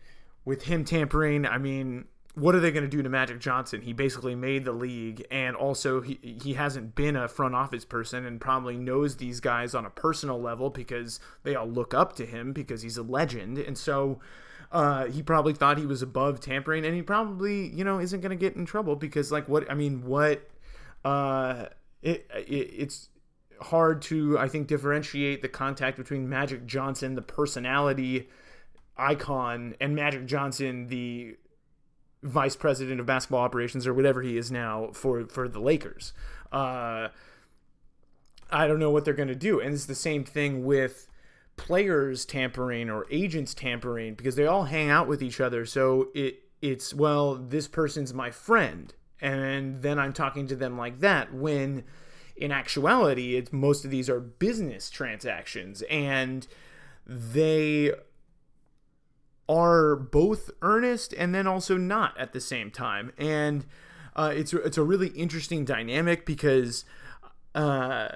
with 0.44 0.64
him 0.64 0.85
tampering, 0.85 1.46
I 1.46 1.59
mean, 1.59 2.07
what 2.38 2.55
are 2.55 2.61
they 2.61 2.70
going 2.70 2.85
to 2.85 2.88
do 2.88 3.03
to 3.03 3.09
Magic 3.09 3.40
Johnson? 3.40 3.83
He 3.83 3.92
basically 3.92 4.35
made 4.35 4.64
the 4.64 4.72
league, 4.72 5.27
and 5.31 5.57
also 5.57 6.01
he 6.01 6.18
he 6.42 6.55
hasn't 6.55 6.94
been 6.94 7.16
a 7.16 7.29
front 7.29 7.55
office 7.55 7.85
person, 7.85 8.24
and 8.24 8.40
probably 8.40 8.77
knows 8.77 9.16
these 9.16 9.40
guys 9.40 9.74
on 9.74 9.85
a 9.85 9.90
personal 9.90 10.40
level 10.40 10.70
because 10.70 11.20
they 11.42 11.55
all 11.55 11.68
look 11.68 11.94
up 11.94 12.14
to 12.16 12.27
him 12.27 12.53
because 12.53 12.83
he's 12.83 12.96
a 12.96 13.03
legend, 13.03 13.59
and 13.59 13.77
so 13.77 14.20
uh, 14.70 15.07
he 15.07 15.22
probably 15.22 15.55
thought 15.55 15.79
he 15.79 15.87
was 15.87 16.03
above 16.03 16.40
tampering, 16.40 16.85
and 16.85 16.94
he 16.94 17.03
probably, 17.03 17.68
you 17.68 17.85
know, 17.85 17.98
isn't 17.98 18.20
going 18.20 18.31
to 18.31 18.37
get 18.37 18.55
in 18.55 18.66
trouble 18.66 18.96
because, 18.96 19.33
like, 19.33 19.48
what 19.48 19.70
I 19.70 19.74
mean, 19.74 20.05
what 20.05 20.48
uh, 21.05 21.66
it, 22.03 22.27
it 22.35 22.51
it's 22.51 23.09
hard 23.61 24.03
to, 24.03 24.38
I 24.38 24.48
think, 24.48 24.68
differentiate 24.68 25.42
the 25.42 25.48
contact 25.48 25.96
between 25.96 26.29
Magic 26.29 26.66
Johnson, 26.66 27.14
the 27.14 27.22
personality 27.22 28.29
icon, 28.96 29.74
and 29.81 29.94
Magic 29.94 30.27
Johnson, 30.27 30.88
the 30.88 31.37
vice 32.22 32.57
president 32.57 33.00
of 33.00 33.07
basketball 33.07 33.40
operations 33.40 33.87
or 33.87 33.94
whatever 33.94 34.22
he 34.22 34.37
is 34.37 34.50
now 34.50 34.90
for 34.92 35.26
for 35.26 35.48
the 35.48 35.61
Lakers. 35.61 36.12
Uh, 36.50 37.09
I 38.50 38.66
don't 38.66 38.78
know 38.78 38.90
what 38.90 39.04
they're 39.04 39.14
going 39.14 39.28
to 39.28 39.35
do, 39.35 39.61
and 39.61 39.74
it's 39.74 39.87
the 39.87 39.94
same 39.94 40.24
thing 40.24 40.64
with 40.64 41.09
players 41.57 42.24
tampering 42.24 42.88
or 42.88 43.04
agents 43.11 43.52
tampering 43.52 44.14
because 44.14 44.37
they 44.37 44.46
all 44.46 44.64
hang 44.64 44.88
out 44.88 45.07
with 45.07 45.22
each 45.22 45.40
other. 45.40 45.66
So 45.66 46.09
it 46.14 46.42
it's 46.62 46.94
well, 46.94 47.35
this 47.35 47.68
person's 47.68 48.14
my 48.14 48.31
friend, 48.31 48.94
and 49.20 49.83
then 49.83 49.98
I'm 49.98 50.12
talking 50.12 50.46
to 50.48 50.57
them 50.57 50.78
like 50.78 51.00
that. 51.00 51.33
When 51.33 51.85
in 52.37 52.52
actuality, 52.52 53.37
it's 53.37 53.52
most 53.52 53.85
of 53.85 53.90
these 53.90 54.09
are 54.09 54.20
business 54.20 54.90
transactions, 54.90 55.83
and 55.83 56.46
they 57.07 57.92
are 59.48 59.96
both 59.96 60.50
earnest 60.62 61.14
and 61.14 61.34
then 61.34 61.46
also 61.46 61.76
not 61.76 62.18
at 62.18 62.32
the 62.32 62.40
same 62.40 62.70
time. 62.70 63.12
And 63.16 63.64
uh, 64.14 64.32
it's 64.34 64.52
it's 64.52 64.78
a 64.78 64.82
really 64.82 65.08
interesting 65.08 65.64
dynamic 65.64 66.26
because. 66.26 66.84
Uh, 67.54 68.08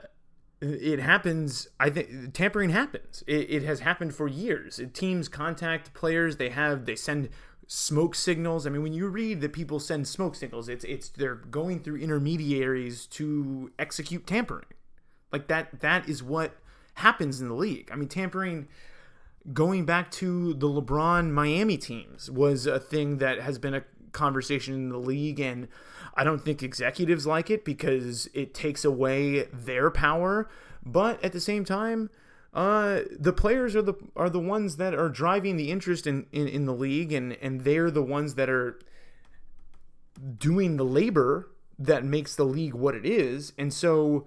it 0.62 1.00
happens 1.00 1.66
i 1.80 1.90
think 1.90 2.32
tampering 2.32 2.70
happens 2.70 3.24
it, 3.26 3.50
it, 3.50 3.62
has 3.64 3.80
happened 3.80 4.14
for 4.14 4.28
years 4.28 4.80
teams 4.92 5.26
contact 5.28 5.92
players 5.92 6.36
they 6.36 6.50
have 6.50 6.86
they 6.86 6.94
send 6.94 7.28
smoke 7.66 8.14
signals 8.14 8.64
i 8.64 8.70
mean 8.70 8.80
when 8.80 8.92
you 8.92 9.08
read 9.08 9.40
that 9.40 9.52
people 9.52 9.80
send 9.80 10.06
smoke 10.06 10.36
signals 10.36 10.68
it's 10.68 10.84
it's 10.84 11.08
they're 11.08 11.34
going 11.34 11.80
through 11.80 11.96
intermediaries 11.96 13.06
to 13.06 13.72
execute 13.76 14.24
tampering 14.24 14.66
like 15.32 15.48
that 15.48 15.80
that 15.80 16.08
is 16.08 16.22
what 16.22 16.56
happens 16.94 17.40
in 17.40 17.48
the 17.48 17.54
league 17.54 17.90
i 17.92 17.96
mean 17.96 18.08
tampering 18.08 18.68
going 19.52 19.84
back 19.84 20.10
to 20.10 20.54
the 20.54 20.68
lebron 20.68 21.30
miami 21.30 21.76
teams 21.76 22.30
was 22.30 22.66
a 22.66 22.78
thing 22.78 23.18
that 23.18 23.40
has 23.40 23.58
been 23.58 23.74
a 23.74 23.82
conversation 24.12 24.74
in 24.74 24.88
the 24.90 24.98
league 24.98 25.40
and 25.40 25.68
I 26.14 26.24
don't 26.24 26.44
think 26.44 26.62
executives 26.62 27.26
like 27.26 27.50
it 27.50 27.64
because 27.64 28.28
it 28.34 28.54
takes 28.54 28.84
away 28.84 29.44
their 29.52 29.90
power. 29.90 30.48
But 30.84 31.22
at 31.24 31.32
the 31.32 31.40
same 31.40 31.64
time, 31.64 32.10
uh, 32.52 33.00
the 33.18 33.32
players 33.32 33.74
are 33.74 33.82
the 33.82 33.94
are 34.14 34.28
the 34.28 34.40
ones 34.40 34.76
that 34.76 34.94
are 34.94 35.08
driving 35.08 35.56
the 35.56 35.70
interest 35.70 36.06
in, 36.06 36.26
in, 36.32 36.48
in 36.48 36.66
the 36.66 36.74
league, 36.74 37.12
and 37.12 37.32
and 37.40 37.62
they're 37.62 37.90
the 37.90 38.02
ones 38.02 38.34
that 38.34 38.50
are 38.50 38.78
doing 40.38 40.76
the 40.76 40.84
labor 40.84 41.48
that 41.78 42.04
makes 42.04 42.36
the 42.36 42.44
league 42.44 42.74
what 42.74 42.94
it 42.94 43.06
is. 43.06 43.54
And 43.56 43.72
so, 43.72 44.26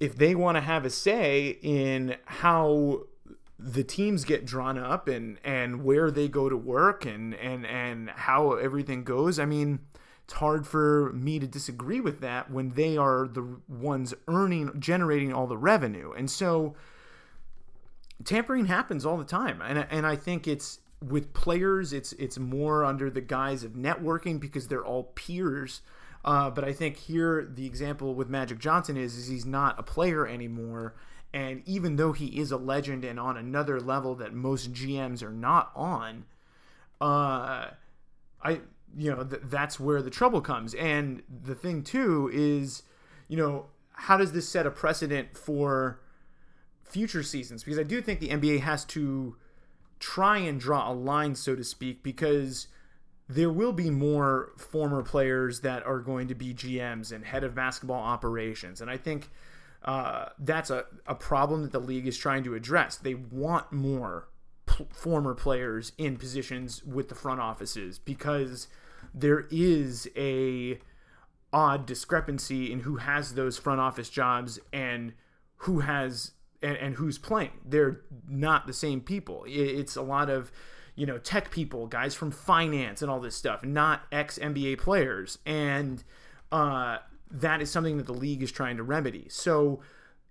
if 0.00 0.16
they 0.16 0.34
want 0.34 0.56
to 0.56 0.60
have 0.60 0.84
a 0.84 0.90
say 0.90 1.58
in 1.62 2.16
how 2.24 3.02
the 3.62 3.84
teams 3.84 4.24
get 4.24 4.44
drawn 4.44 4.76
up 4.76 5.06
and 5.06 5.38
and 5.44 5.84
where 5.84 6.10
they 6.10 6.28
go 6.28 6.48
to 6.48 6.56
work 6.56 7.06
and 7.06 7.34
and 7.36 7.64
and 7.66 8.10
how 8.10 8.52
everything 8.52 9.04
goes, 9.04 9.38
I 9.38 9.44
mean 9.44 9.80
it's 10.24 10.34
hard 10.34 10.66
for 10.66 11.12
me 11.12 11.38
to 11.38 11.46
disagree 11.46 12.00
with 12.00 12.20
that 12.20 12.50
when 12.50 12.70
they 12.70 12.96
are 12.96 13.28
the 13.28 13.58
ones 13.68 14.14
earning 14.28 14.70
generating 14.78 15.32
all 15.32 15.46
the 15.46 15.56
revenue. 15.56 16.12
And 16.12 16.30
so 16.30 16.74
tampering 18.24 18.66
happens 18.66 19.04
all 19.04 19.16
the 19.16 19.24
time. 19.24 19.60
And, 19.60 19.86
and 19.90 20.06
i 20.06 20.16
think 20.16 20.46
it's 20.48 20.80
with 21.00 21.32
players 21.34 21.92
it's 21.92 22.12
it's 22.14 22.38
more 22.38 22.84
under 22.84 23.10
the 23.10 23.20
guise 23.20 23.64
of 23.64 23.72
networking 23.72 24.40
because 24.40 24.68
they're 24.68 24.84
all 24.84 25.04
peers. 25.14 25.82
Uh, 26.24 26.48
but 26.50 26.62
i 26.62 26.72
think 26.72 26.96
here 26.96 27.48
the 27.52 27.66
example 27.66 28.14
with 28.14 28.28
magic 28.28 28.60
johnson 28.60 28.96
is, 28.96 29.16
is 29.16 29.26
he's 29.26 29.44
not 29.44 29.78
a 29.78 29.82
player 29.82 30.26
anymore 30.26 30.94
and 31.34 31.62
even 31.66 31.96
though 31.96 32.12
he 32.12 32.38
is 32.38 32.50
a 32.50 32.56
legend 32.56 33.04
and 33.04 33.18
on 33.18 33.36
another 33.36 33.80
level 33.80 34.14
that 34.14 34.34
most 34.34 34.72
gms 34.72 35.22
are 35.22 35.32
not 35.32 35.72
on 35.74 36.24
uh, 37.02 37.66
I 38.42 38.60
you 38.96 39.10
know 39.10 39.24
th- 39.24 39.42
that's 39.46 39.80
where 39.80 40.00
the 40.02 40.10
trouble 40.10 40.40
comes. 40.40 40.74
And 40.74 41.22
the 41.28 41.54
thing 41.54 41.82
too 41.82 42.30
is 42.32 42.84
you 43.28 43.36
know 43.36 43.66
how 43.92 44.16
does 44.16 44.32
this 44.32 44.48
set 44.48 44.66
a 44.66 44.70
precedent 44.70 45.36
for 45.36 46.00
future 46.84 47.22
seasons? 47.22 47.64
Because 47.64 47.78
i 47.78 47.82
do 47.82 48.00
think 48.00 48.20
the 48.20 48.28
nba 48.28 48.60
has 48.60 48.84
to 48.84 49.36
try 49.98 50.38
and 50.38 50.60
draw 50.60 50.90
a 50.90 50.94
line 50.94 51.34
so 51.34 51.54
to 51.54 51.64
speak 51.64 52.02
because 52.02 52.68
there 53.28 53.50
will 53.50 53.72
be 53.72 53.88
more 53.88 54.52
former 54.58 55.02
players 55.02 55.60
that 55.60 55.84
are 55.86 56.00
going 56.00 56.28
to 56.28 56.34
be 56.34 56.52
gms 56.54 57.12
and 57.12 57.24
head 57.24 57.42
of 57.44 57.54
basketball 57.54 58.02
operations. 58.02 58.80
And 58.80 58.90
i 58.90 58.96
think 58.96 59.30
uh, 59.84 60.26
that's 60.38 60.70
a, 60.70 60.84
a 61.06 61.14
problem 61.14 61.62
that 61.62 61.72
the 61.72 61.80
league 61.80 62.06
is 62.06 62.16
trying 62.16 62.44
to 62.44 62.54
address 62.54 62.96
they 62.96 63.14
want 63.14 63.72
more 63.72 64.28
p- 64.66 64.86
former 64.90 65.34
players 65.34 65.92
in 65.98 66.16
positions 66.16 66.84
with 66.84 67.08
the 67.08 67.14
front 67.14 67.40
offices 67.40 67.98
because 67.98 68.68
there 69.12 69.46
is 69.50 70.08
a 70.16 70.78
odd 71.52 71.84
discrepancy 71.84 72.72
in 72.72 72.80
who 72.80 72.96
has 72.96 73.34
those 73.34 73.58
front 73.58 73.80
office 73.80 74.08
jobs 74.08 74.58
and 74.72 75.12
who 75.56 75.80
has 75.80 76.32
and, 76.62 76.76
and 76.76 76.94
who's 76.94 77.18
playing. 77.18 77.50
They're 77.64 78.00
not 78.28 78.66
the 78.66 78.72
same 78.72 79.00
people. 79.00 79.44
It's 79.46 79.96
a 79.96 80.02
lot 80.02 80.30
of 80.30 80.52
you 80.94 81.06
know 81.06 81.18
tech 81.18 81.50
people, 81.50 81.86
guys 81.86 82.14
from 82.14 82.30
finance 82.30 83.02
and 83.02 83.10
all 83.10 83.20
this 83.20 83.36
stuff, 83.36 83.64
not 83.64 84.02
ex 84.10 84.38
NBA 84.38 84.78
players, 84.78 85.38
and 85.44 86.02
uh, 86.50 86.98
that 87.32 87.62
is 87.62 87.70
something 87.70 87.96
that 87.96 88.06
the 88.06 88.12
league 88.12 88.42
is 88.42 88.52
trying 88.52 88.76
to 88.76 88.82
remedy. 88.82 89.26
So 89.28 89.80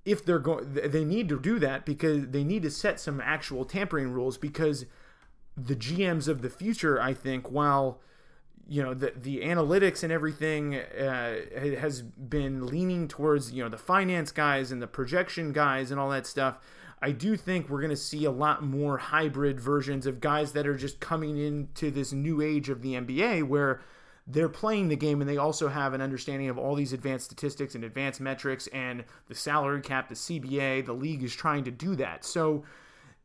if 0.06 0.24
they're 0.24 0.40
going, 0.40 0.74
they 0.74 1.04
need 1.04 1.28
to 1.30 1.40
do 1.40 1.60
that 1.60 1.86
because 1.86 2.28
they 2.30 2.44
need 2.44 2.64
to 2.64 2.72
set 2.72 3.00
some 3.00 3.20
actual 3.22 3.66
tampering 3.66 4.12
rules 4.12 4.38
because 4.38 4.86
the 5.58 5.76
GMs 5.76 6.28
of 6.28 6.42
the 6.42 6.50
future, 6.50 7.02
I 7.02 7.14
think, 7.14 7.52
while 7.52 8.00
you 8.68 8.82
know 8.82 8.94
the 8.94 9.14
the 9.16 9.42
analytics 9.42 10.04
and 10.04 10.12
everything 10.12 10.76
uh, 10.76 11.36
has 11.80 12.02
been 12.02 12.68
leaning 12.68 13.08
towards 13.08 13.52
you 13.52 13.64
know 13.64 13.70
the 13.70 13.78
finance 13.78 14.32
guys 14.32 14.72
and 14.72 14.82
the 14.82 14.88
projection 14.88 15.52
guys 15.52 15.92
and 15.92 16.00
all 16.00 16.10
that 16.10 16.26
stuff. 16.26 16.58
I 17.04 17.12
do 17.12 17.36
think 17.36 17.68
we're 17.68 17.82
going 17.82 17.90
to 17.90 17.96
see 17.96 18.26
a 18.26 18.32
lot 18.32 18.64
more 18.64 19.00
hybrid 19.00 19.60
versions 19.60 20.06
of 20.06 20.22
guys 20.22 20.52
that 20.52 20.68
are 20.68 20.78
just 20.78 21.00
coming 21.00 21.36
into 21.36 21.90
this 21.90 22.14
new 22.14 22.42
age 22.42 22.70
of 22.70 22.84
the 22.84 22.94
NBA 22.94 23.48
where 23.48 23.82
they're 24.28 24.50
playing 24.50 24.88
the 24.88 24.96
game 24.96 25.22
and 25.22 25.30
they 25.30 25.38
also 25.38 25.68
have 25.68 25.94
an 25.94 26.02
understanding 26.02 26.50
of 26.50 26.58
all 26.58 26.76
these 26.76 26.94
advanced 26.94 27.26
statistics 27.26 27.76
and 27.76 27.84
advanced 27.84 28.22
metrics 28.22 28.68
and 28.68 29.04
the 29.28 29.36
salary 29.36 29.82
cap, 29.82 30.10
the 30.10 30.16
CBA. 30.16 30.86
The 30.86 30.94
league 30.94 31.24
is 31.24 31.36
trying 31.36 31.64
to 31.66 31.72
do 31.72 31.96
that. 31.96 32.24
So 32.24 32.64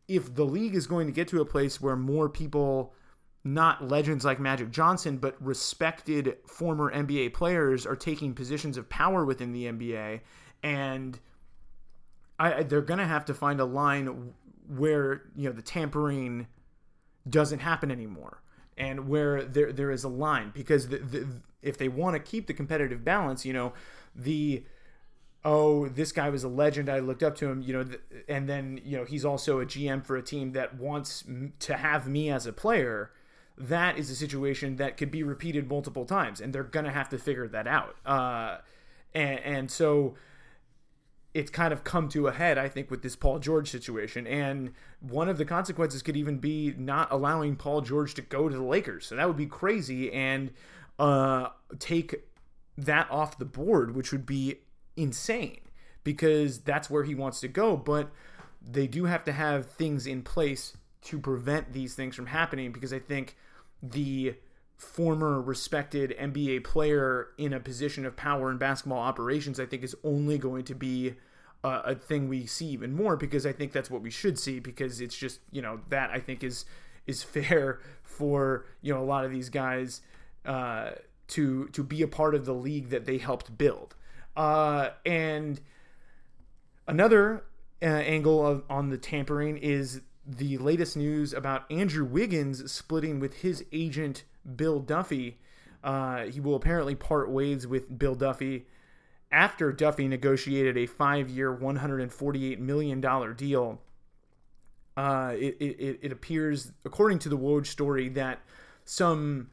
if 0.08 0.34
the 0.34 0.44
league 0.44 0.74
is 0.74 0.86
going 0.86 1.06
to 1.06 1.12
get 1.12 1.28
to 1.28 1.40
a 1.40 1.44
place 1.44 1.80
where 1.80 1.96
more 1.96 2.28
people, 2.28 2.94
not 3.44 3.86
legends 3.88 4.24
like 4.24 4.40
Magic 4.40 4.70
Johnson, 4.70 5.18
but 5.18 5.36
respected 5.40 6.36
former 6.46 6.92
NBA 6.92 7.34
players 7.34 7.86
are 7.86 7.96
taking 7.96 8.34
positions 8.34 8.76
of 8.76 8.88
power 8.88 9.24
within 9.24 9.52
the 9.52 9.66
NBA, 9.66 10.20
and 10.62 11.18
I, 12.38 12.62
they're 12.62 12.82
going 12.82 12.98
to 12.98 13.06
have 13.06 13.24
to 13.26 13.34
find 13.34 13.60
a 13.60 13.64
line 13.64 14.34
where 14.68 15.22
you 15.36 15.48
know 15.48 15.52
the 15.52 15.62
tampering 15.62 16.46
doesn't 17.28 17.60
happen 17.60 17.90
anymore 17.90 18.42
and 18.76 19.08
where 19.08 19.44
there 19.44 19.72
there 19.72 19.90
is 19.90 20.04
a 20.04 20.08
line 20.08 20.50
because 20.54 20.88
the, 20.88 20.98
the, 20.98 21.26
if 21.62 21.78
they 21.78 21.88
want 21.88 22.14
to 22.14 22.20
keep 22.20 22.46
the 22.46 22.54
competitive 22.54 23.04
balance, 23.04 23.44
you 23.44 23.52
know, 23.52 23.72
the 24.14 24.64
oh 25.44 25.88
this 25.88 26.12
guy 26.12 26.28
was 26.28 26.44
a 26.44 26.48
legend 26.48 26.88
I 26.88 26.98
looked 26.98 27.22
up 27.22 27.36
to 27.36 27.46
him, 27.46 27.62
you 27.62 27.72
know, 27.72 27.84
and 28.28 28.48
then 28.48 28.80
you 28.84 28.96
know 28.96 29.04
he's 29.04 29.24
also 29.24 29.60
a 29.60 29.66
GM 29.66 30.04
for 30.04 30.16
a 30.16 30.22
team 30.22 30.52
that 30.52 30.76
wants 30.76 31.24
to 31.60 31.76
have 31.76 32.08
me 32.08 32.30
as 32.30 32.46
a 32.46 32.52
player. 32.52 33.12
That 33.58 33.98
is 33.98 34.10
a 34.10 34.14
situation 34.14 34.76
that 34.76 34.98
could 34.98 35.10
be 35.10 35.22
repeated 35.22 35.68
multiple 35.68 36.04
times, 36.04 36.40
and 36.40 36.52
they're 36.52 36.62
gonna 36.62 36.92
have 36.92 37.08
to 37.10 37.18
figure 37.18 37.48
that 37.48 37.66
out. 37.66 37.96
Uh, 38.04 38.58
and, 39.14 39.40
and 39.40 39.70
so 39.70 40.14
it's 41.36 41.50
kind 41.50 41.70
of 41.70 41.84
come 41.84 42.08
to 42.08 42.28
a 42.28 42.32
head, 42.32 42.56
I 42.56 42.66
think, 42.70 42.90
with 42.90 43.02
this 43.02 43.14
Paul 43.14 43.38
George 43.38 43.70
situation. 43.70 44.26
And 44.26 44.72
one 45.00 45.28
of 45.28 45.36
the 45.36 45.44
consequences 45.44 46.00
could 46.00 46.16
even 46.16 46.38
be 46.38 46.74
not 46.78 47.12
allowing 47.12 47.56
Paul 47.56 47.82
George 47.82 48.14
to 48.14 48.22
go 48.22 48.48
to 48.48 48.56
the 48.56 48.62
Lakers. 48.62 49.06
So 49.06 49.16
that 49.16 49.28
would 49.28 49.36
be 49.36 49.44
crazy 49.44 50.10
and 50.10 50.50
uh, 50.98 51.48
take 51.78 52.24
that 52.78 53.10
off 53.10 53.38
the 53.38 53.44
board, 53.44 53.94
which 53.94 54.12
would 54.12 54.24
be 54.24 54.60
insane 54.96 55.60
because 56.04 56.60
that's 56.60 56.88
where 56.88 57.04
he 57.04 57.14
wants 57.14 57.40
to 57.40 57.48
go. 57.48 57.76
But 57.76 58.10
they 58.62 58.86
do 58.86 59.04
have 59.04 59.22
to 59.24 59.32
have 59.32 59.66
things 59.66 60.06
in 60.06 60.22
place 60.22 60.74
to 61.02 61.18
prevent 61.18 61.74
these 61.74 61.94
things 61.94 62.16
from 62.16 62.26
happening 62.26 62.72
because 62.72 62.94
I 62.94 62.98
think 62.98 63.36
the 63.82 64.36
former 64.78 65.40
respected 65.40 66.14
NBA 66.18 66.64
player 66.64 67.28
in 67.36 67.52
a 67.52 67.60
position 67.60 68.06
of 68.06 68.16
power 68.16 68.50
in 68.50 68.56
basketball 68.56 69.00
operations, 69.00 69.60
I 69.60 69.66
think 69.66 69.82
is 69.82 69.94
only 70.02 70.38
going 70.38 70.64
to 70.64 70.74
be 70.74 71.14
a 71.64 71.94
thing 71.94 72.28
we 72.28 72.46
see 72.46 72.66
even 72.66 72.94
more 72.94 73.16
because 73.16 73.44
I 73.44 73.52
think 73.52 73.72
that's 73.72 73.90
what 73.90 74.00
we 74.00 74.10
should 74.10 74.38
see 74.38 74.60
because 74.60 75.00
it's 75.00 75.16
just 75.16 75.40
you 75.50 75.60
know 75.62 75.80
that 75.88 76.10
I 76.10 76.20
think 76.20 76.44
is 76.44 76.64
is 77.06 77.22
fair 77.22 77.80
for 78.02 78.66
you 78.82 78.94
know 78.94 79.00
a 79.00 79.04
lot 79.04 79.24
of 79.24 79.30
these 79.30 79.48
guys 79.48 80.00
uh, 80.44 80.90
to 81.28 81.68
to 81.68 81.82
be 81.82 82.02
a 82.02 82.08
part 82.08 82.34
of 82.34 82.44
the 82.44 82.54
league 82.54 82.90
that 82.90 83.04
they 83.04 83.18
helped 83.18 83.56
build. 83.58 83.94
Uh, 84.36 84.90
and 85.04 85.60
another 86.86 87.44
uh, 87.82 87.86
angle 87.86 88.46
of, 88.46 88.62
on 88.68 88.90
the 88.90 88.98
tampering 88.98 89.56
is 89.56 90.02
the 90.26 90.58
latest 90.58 90.96
news 90.96 91.32
about 91.32 91.70
Andrew 91.70 92.04
Wiggins 92.04 92.70
splitting 92.70 93.20
with 93.20 93.34
his 93.38 93.64
agent 93.72 94.24
Bill 94.56 94.80
Duffy. 94.80 95.38
Uh, 95.82 96.24
he 96.24 96.40
will 96.40 96.56
apparently 96.56 96.94
part 96.94 97.30
ways 97.30 97.66
with 97.66 97.98
Bill 97.98 98.14
Duffy 98.14 98.66
after 99.30 99.72
Duffy 99.72 100.08
negotiated 100.08 100.76
a 100.76 100.86
five 100.86 101.28
year, 101.28 101.54
$148 101.54 102.58
million 102.58 103.00
deal. 103.36 103.80
Uh, 104.96 105.34
it, 105.34 105.56
it, 105.60 105.98
it 106.02 106.12
appears, 106.12 106.72
according 106.84 107.18
to 107.20 107.28
the 107.28 107.36
Woj 107.36 107.66
story, 107.66 108.08
that 108.10 108.40
some 108.84 109.48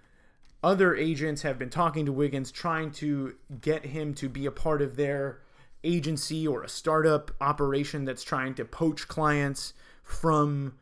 other 0.63 0.95
agents 0.95 1.41
have 1.41 1.59
been 1.59 1.69
talking 1.69 2.05
to 2.05 2.13
Wiggins, 2.13 2.51
trying 2.51 2.91
to 2.91 3.35
get 3.59 3.85
him 3.85 4.13
to 4.15 4.29
be 4.29 4.45
a 4.45 4.51
part 4.51 4.81
of 4.81 4.95
their 4.95 5.39
agency 5.83 6.47
or 6.47 6.63
a 6.63 6.69
startup 6.69 7.31
operation 7.41 8.05
that's 8.05 8.23
trying 8.23 8.53
to 8.55 8.63
poach 8.63 9.07
clients 9.07 9.73
from 10.03 10.73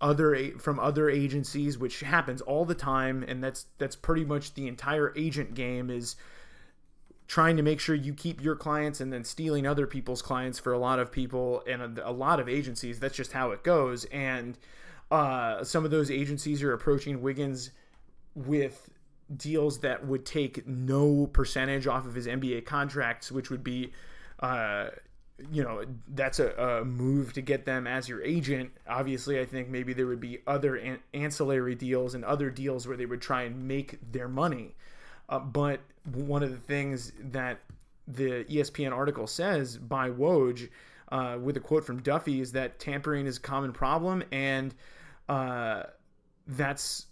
other 0.00 0.52
from 0.58 0.80
other 0.80 1.10
agencies 1.10 1.76
which 1.76 2.00
happens 2.00 2.40
all 2.40 2.64
the 2.64 2.74
time 2.74 3.22
and 3.28 3.44
that's 3.44 3.66
that's 3.76 3.94
pretty 3.94 4.24
much 4.24 4.54
the 4.54 4.66
entire 4.66 5.12
agent 5.16 5.54
game 5.54 5.90
is 5.90 6.16
trying 7.30 7.56
to 7.56 7.62
make 7.62 7.78
sure 7.78 7.94
you 7.94 8.12
keep 8.12 8.42
your 8.42 8.56
clients 8.56 9.00
and 9.00 9.12
then 9.12 9.22
stealing 9.22 9.64
other 9.64 9.86
people's 9.86 10.20
clients 10.20 10.58
for 10.58 10.72
a 10.72 10.78
lot 10.78 10.98
of 10.98 11.12
people 11.12 11.62
and 11.64 11.96
a, 11.96 12.08
a 12.08 12.10
lot 12.10 12.40
of 12.40 12.48
agencies. 12.48 12.98
That's 12.98 13.14
just 13.14 13.30
how 13.30 13.52
it 13.52 13.62
goes. 13.62 14.04
And 14.06 14.58
uh, 15.12 15.62
some 15.62 15.84
of 15.84 15.92
those 15.92 16.10
agencies 16.10 16.60
are 16.64 16.72
approaching 16.72 17.22
Wiggins 17.22 17.70
with 18.34 18.90
deals 19.36 19.78
that 19.78 20.04
would 20.04 20.26
take 20.26 20.66
no 20.66 21.28
percentage 21.28 21.86
off 21.86 22.04
of 22.04 22.16
his 22.16 22.26
NBA 22.26 22.64
contracts, 22.64 23.30
which 23.30 23.48
would 23.48 23.62
be, 23.62 23.92
uh, 24.40 24.88
you 25.52 25.62
know, 25.62 25.84
that's 26.08 26.40
a, 26.40 26.50
a, 26.56 26.84
move 26.84 27.32
to 27.34 27.42
get 27.42 27.64
them 27.64 27.86
as 27.86 28.08
your 28.08 28.20
agent. 28.24 28.72
Obviously, 28.88 29.38
I 29.38 29.44
think 29.44 29.68
maybe 29.68 29.92
there 29.92 30.08
would 30.08 30.18
be 30.18 30.40
other 30.48 30.74
an- 30.74 30.98
ancillary 31.14 31.76
deals 31.76 32.16
and 32.16 32.24
other 32.24 32.50
deals 32.50 32.88
where 32.88 32.96
they 32.96 33.06
would 33.06 33.22
try 33.22 33.42
and 33.42 33.68
make 33.68 34.00
their 34.10 34.26
money. 34.26 34.74
Uh, 35.30 35.38
but 35.38 35.80
one 36.12 36.42
of 36.42 36.50
the 36.50 36.58
things 36.58 37.12
that 37.18 37.60
the 38.06 38.44
ESPN 38.44 38.92
article 38.92 39.26
says 39.26 39.78
by 39.78 40.10
Woj, 40.10 40.68
uh, 41.10 41.38
with 41.40 41.56
a 41.56 41.60
quote 41.60 41.84
from 41.84 42.02
Duffy, 42.02 42.40
is 42.40 42.52
that 42.52 42.78
tampering 42.78 43.26
is 43.26 43.36
a 43.36 43.40
common 43.40 43.72
problem, 43.72 44.22
and 44.32 44.74
uh, 45.28 45.84
that's 46.46 47.06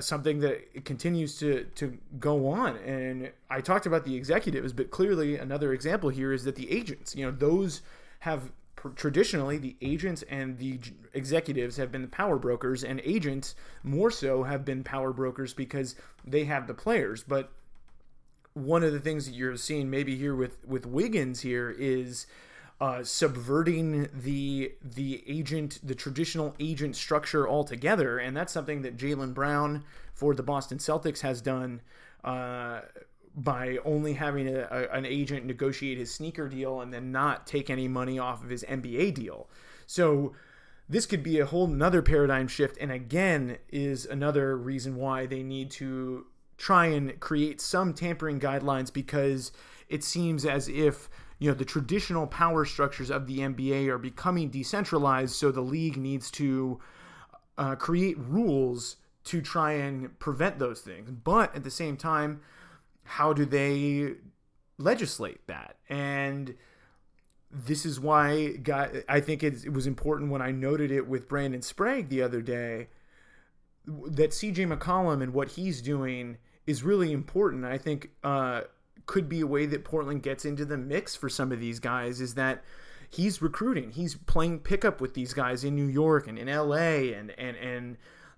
something 0.00 0.40
that 0.40 0.84
continues 0.84 1.38
to 1.38 1.64
to 1.76 1.96
go 2.18 2.48
on. 2.48 2.76
And 2.78 3.30
I 3.48 3.60
talked 3.60 3.86
about 3.86 4.04
the 4.04 4.14
executives, 4.14 4.72
but 4.72 4.90
clearly 4.90 5.36
another 5.38 5.72
example 5.72 6.10
here 6.10 6.32
is 6.32 6.44
that 6.44 6.56
the 6.56 6.70
agents, 6.70 7.14
you 7.16 7.24
know, 7.24 7.30
those 7.30 7.80
have 8.20 8.50
traditionally 8.90 9.58
the 9.58 9.76
agents 9.80 10.22
and 10.28 10.58
the 10.58 10.78
executives 11.12 11.76
have 11.76 11.90
been 11.92 12.02
the 12.02 12.08
power 12.08 12.38
brokers 12.38 12.84
and 12.84 13.00
agents 13.04 13.54
more 13.82 14.10
so 14.10 14.42
have 14.42 14.64
been 14.64 14.84
power 14.84 15.12
brokers 15.12 15.54
because 15.54 15.96
they 16.24 16.44
have 16.44 16.66
the 16.66 16.74
players. 16.74 17.22
But 17.22 17.50
one 18.54 18.84
of 18.84 18.92
the 18.92 19.00
things 19.00 19.26
that 19.26 19.34
you're 19.34 19.56
seeing 19.56 19.90
maybe 19.90 20.16
here 20.16 20.34
with 20.34 20.64
with 20.66 20.86
Wiggins 20.86 21.40
here 21.40 21.74
is 21.76 22.26
uh, 22.80 23.02
subverting 23.02 24.08
the 24.12 24.72
the 24.82 25.22
agent 25.26 25.80
the 25.82 25.94
traditional 25.94 26.54
agent 26.60 26.96
structure 26.96 27.48
altogether. 27.48 28.18
And 28.18 28.36
that's 28.36 28.52
something 28.52 28.82
that 28.82 28.96
Jaylen 28.96 29.34
Brown 29.34 29.84
for 30.12 30.34
the 30.34 30.42
Boston 30.42 30.78
Celtics 30.78 31.20
has 31.20 31.40
done 31.40 31.80
uh, 32.22 32.82
by 33.36 33.78
only 33.84 34.12
having 34.12 34.48
a, 34.48 34.68
a, 34.70 34.88
an 34.96 35.04
agent 35.04 35.44
negotiate 35.44 35.98
his 35.98 36.12
sneaker 36.12 36.48
deal 36.48 36.80
and 36.80 36.92
then 36.92 37.10
not 37.10 37.46
take 37.46 37.68
any 37.68 37.88
money 37.88 38.18
off 38.18 38.44
of 38.44 38.50
his 38.50 38.62
NBA 38.64 39.14
deal. 39.14 39.48
So 39.86 40.34
this 40.88 41.06
could 41.06 41.22
be 41.22 41.40
a 41.40 41.46
whole 41.46 41.66
another 41.66 42.02
paradigm 42.02 42.46
shift 42.46 42.76
and 42.80 42.92
again 42.92 43.58
is 43.70 44.06
another 44.06 44.56
reason 44.56 44.96
why 44.96 45.26
they 45.26 45.42
need 45.42 45.70
to 45.70 46.26
try 46.58 46.86
and 46.86 47.18
create 47.20 47.60
some 47.60 47.94
tampering 47.94 48.38
guidelines 48.38 48.92
because 48.92 49.50
it 49.88 50.04
seems 50.04 50.44
as 50.44 50.68
if 50.68 51.08
you 51.38 51.48
know 51.48 51.54
the 51.54 51.64
traditional 51.64 52.26
power 52.26 52.64
structures 52.64 53.10
of 53.10 53.26
the 53.26 53.38
NBA 53.38 53.88
are 53.88 53.98
becoming 53.98 54.50
decentralized 54.50 55.34
so 55.34 55.50
the 55.50 55.60
league 55.60 55.96
needs 55.96 56.30
to 56.32 56.80
uh, 57.56 57.74
create 57.76 58.18
rules 58.18 58.96
to 59.24 59.40
try 59.40 59.72
and 59.72 60.18
prevent 60.18 60.58
those 60.58 60.80
things 60.80 61.10
but 61.10 61.54
at 61.56 61.64
the 61.64 61.70
same 61.70 61.96
time 61.96 62.40
how 63.04 63.32
do 63.32 63.44
they 63.44 64.14
legislate 64.78 65.46
that? 65.46 65.76
And 65.88 66.54
this 67.50 67.86
is 67.86 68.00
why 68.00 68.56
I 69.08 69.20
think 69.20 69.42
it 69.42 69.72
was 69.72 69.86
important 69.86 70.30
when 70.30 70.42
I 70.42 70.50
noted 70.50 70.90
it 70.90 71.06
with 71.06 71.28
Brandon 71.28 71.62
Sprague 71.62 72.08
the 72.08 72.22
other 72.22 72.42
day 72.42 72.88
that 73.86 74.30
CJ 74.30 74.76
McCollum 74.76 75.22
and 75.22 75.32
what 75.34 75.50
he's 75.50 75.82
doing 75.82 76.38
is 76.66 76.82
really 76.82 77.12
important. 77.12 77.64
I 77.64 77.78
think 77.78 78.10
uh, 78.24 78.62
could 79.06 79.28
be 79.28 79.40
a 79.40 79.46
way 79.46 79.66
that 79.66 79.84
Portland 79.84 80.22
gets 80.22 80.44
into 80.44 80.64
the 80.64 80.78
mix 80.78 81.14
for 81.14 81.28
some 81.28 81.52
of 81.52 81.60
these 81.60 81.78
guys 81.78 82.20
is 82.20 82.34
that 82.34 82.64
he's 83.10 83.42
recruiting. 83.42 83.90
He's 83.90 84.14
playing 84.14 84.60
pickup 84.60 85.00
with 85.00 85.14
these 85.14 85.34
guys 85.34 85.64
in 85.64 85.74
New 85.74 85.86
York 85.86 86.26
and 86.26 86.38
in 86.38 86.48
LA 86.48 87.12
and 87.14 87.30
and 87.38 87.56
and 87.56 87.96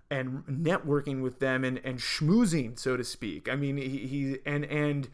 and 0.09 0.43
networking 0.45 1.21
with 1.21 1.39
them 1.39 1.63
and, 1.63 1.79
and 1.83 1.99
schmoozing, 1.99 2.77
so 2.79 2.97
to 2.97 3.03
speak. 3.03 3.49
I 3.49 3.55
mean, 3.55 3.77
he, 3.77 4.07
he 4.07 4.37
and 4.45 4.65
and 4.65 5.09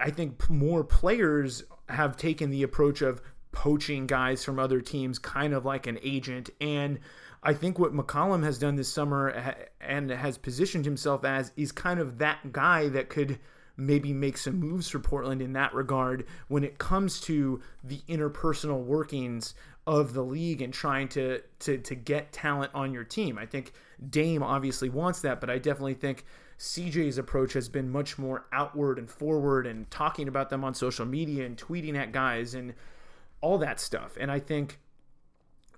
I 0.00 0.10
think 0.10 0.48
more 0.48 0.84
players 0.84 1.64
have 1.88 2.16
taken 2.16 2.50
the 2.50 2.62
approach 2.62 3.02
of 3.02 3.20
poaching 3.52 4.06
guys 4.06 4.44
from 4.44 4.58
other 4.58 4.80
teams, 4.80 5.18
kind 5.18 5.54
of 5.54 5.64
like 5.64 5.86
an 5.86 5.98
agent. 6.02 6.50
And 6.60 6.98
I 7.42 7.54
think 7.54 7.78
what 7.78 7.94
McCollum 7.94 8.42
has 8.42 8.58
done 8.58 8.76
this 8.76 8.88
summer 8.88 9.56
and 9.80 10.10
has 10.10 10.38
positioned 10.38 10.84
himself 10.84 11.24
as 11.24 11.52
is 11.56 11.72
kind 11.72 12.00
of 12.00 12.18
that 12.18 12.52
guy 12.52 12.88
that 12.88 13.08
could 13.08 13.38
maybe 13.76 14.12
make 14.12 14.36
some 14.36 14.58
moves 14.58 14.88
for 14.88 14.98
Portland 14.98 15.42
in 15.42 15.52
that 15.54 15.74
regard 15.74 16.26
when 16.48 16.64
it 16.64 16.78
comes 16.78 17.20
to 17.20 17.60
the 17.82 18.00
interpersonal 18.08 18.84
workings 18.84 19.54
of 19.86 20.14
the 20.14 20.22
league 20.22 20.62
and 20.62 20.72
trying 20.72 21.08
to 21.08 21.40
to 21.58 21.78
to 21.78 21.94
get 21.94 22.32
talent 22.32 22.70
on 22.74 22.92
your 22.92 23.04
team. 23.04 23.38
I 23.38 23.46
think 23.46 23.72
Dame 24.10 24.42
obviously 24.42 24.88
wants 24.88 25.20
that, 25.22 25.40
but 25.40 25.50
I 25.50 25.58
definitely 25.58 25.94
think 25.94 26.24
CJ's 26.58 27.18
approach 27.18 27.52
has 27.54 27.68
been 27.68 27.90
much 27.90 28.16
more 28.16 28.46
outward 28.52 28.98
and 28.98 29.10
forward 29.10 29.66
and 29.66 29.90
talking 29.90 30.28
about 30.28 30.50
them 30.50 30.64
on 30.64 30.72
social 30.74 31.04
media 31.04 31.44
and 31.44 31.56
tweeting 31.56 31.96
at 31.96 32.12
guys 32.12 32.54
and 32.54 32.74
all 33.40 33.58
that 33.58 33.80
stuff. 33.80 34.16
And 34.18 34.30
I 34.30 34.38
think 34.38 34.78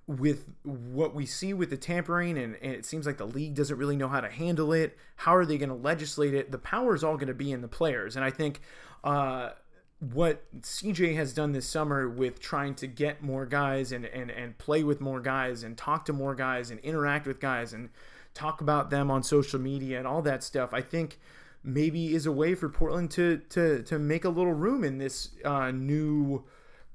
with 0.07 0.47
what 0.63 1.15
we 1.15 1.27
see 1.27 1.53
with 1.53 1.71
the 1.71 1.77
tampering 1.77 2.39
and, 2.39 2.57
and, 2.63 2.73
it 2.73 2.87
seems 2.87 3.07
like 3.07 3.17
the 3.17 3.27
league 3.27 3.55
doesn't 3.55 3.77
really 3.77 3.97
know 3.97 4.07
how 4.07 4.21
to 4.21 4.31
handle 4.31 4.73
it. 4.73 4.97
How 5.17 5.35
are 5.35 5.45
they 5.45 5.59
going 5.59 5.69
to 5.69 5.75
legislate 5.75 6.33
it? 6.33 6.53
The 6.53 6.59
power 6.59 6.95
is 6.95 7.03
all 7.03 7.17
going 7.17 7.27
to 7.27 7.35
be 7.35 7.51
in 7.51 7.61
the 7.61 7.69
players. 7.69 8.15
And 8.15 8.25
i 8.25 8.31
think 8.31 8.61
uh, 9.03 9.51
what 9.99 10.45
cj 10.61 11.17
has 11.17 11.33
done 11.33 11.53
this 11.53 11.67
summer 11.67 12.09
with 12.09 12.39
trying 12.39 12.75
to 12.75 12.87
get 12.87 13.23
more 13.23 13.47
guys 13.47 13.93
and, 13.93 14.05
and, 14.05 14.31
and 14.31 14.59
play 14.59 14.85
with 14.85 15.01
more 15.01 15.21
guys 15.21 15.63
and 15.63 15.77
talk 15.79 16.05
to 16.05 16.13
more 16.13 16.35
guys 16.35 16.71
and 16.71 16.79
interact 16.81 17.27
with 17.27 17.41
guys 17.41 17.73
and 17.73 17.89
talk 18.35 18.61
about 18.61 18.91
them 18.91 19.11
on 19.11 19.23
social 19.23 19.59
media 19.59 19.97
and 19.97 20.07
all 20.07 20.21
that 20.21 20.45
stuff 20.45 20.75
i 20.75 20.83
think 20.83 21.19
maybe 21.65 22.15
is 22.15 22.27
a 22.27 22.33
way 22.33 22.55
for 22.55 22.69
portland 22.69 23.11
to 23.11 23.39
to, 23.49 23.83
to 23.85 23.99
make 23.99 24.27
a 24.27 24.29
little 24.29 24.53
room 24.53 24.85
in 24.85 24.99
this 24.99 25.31
uh, 25.47 25.71
new 25.71 26.45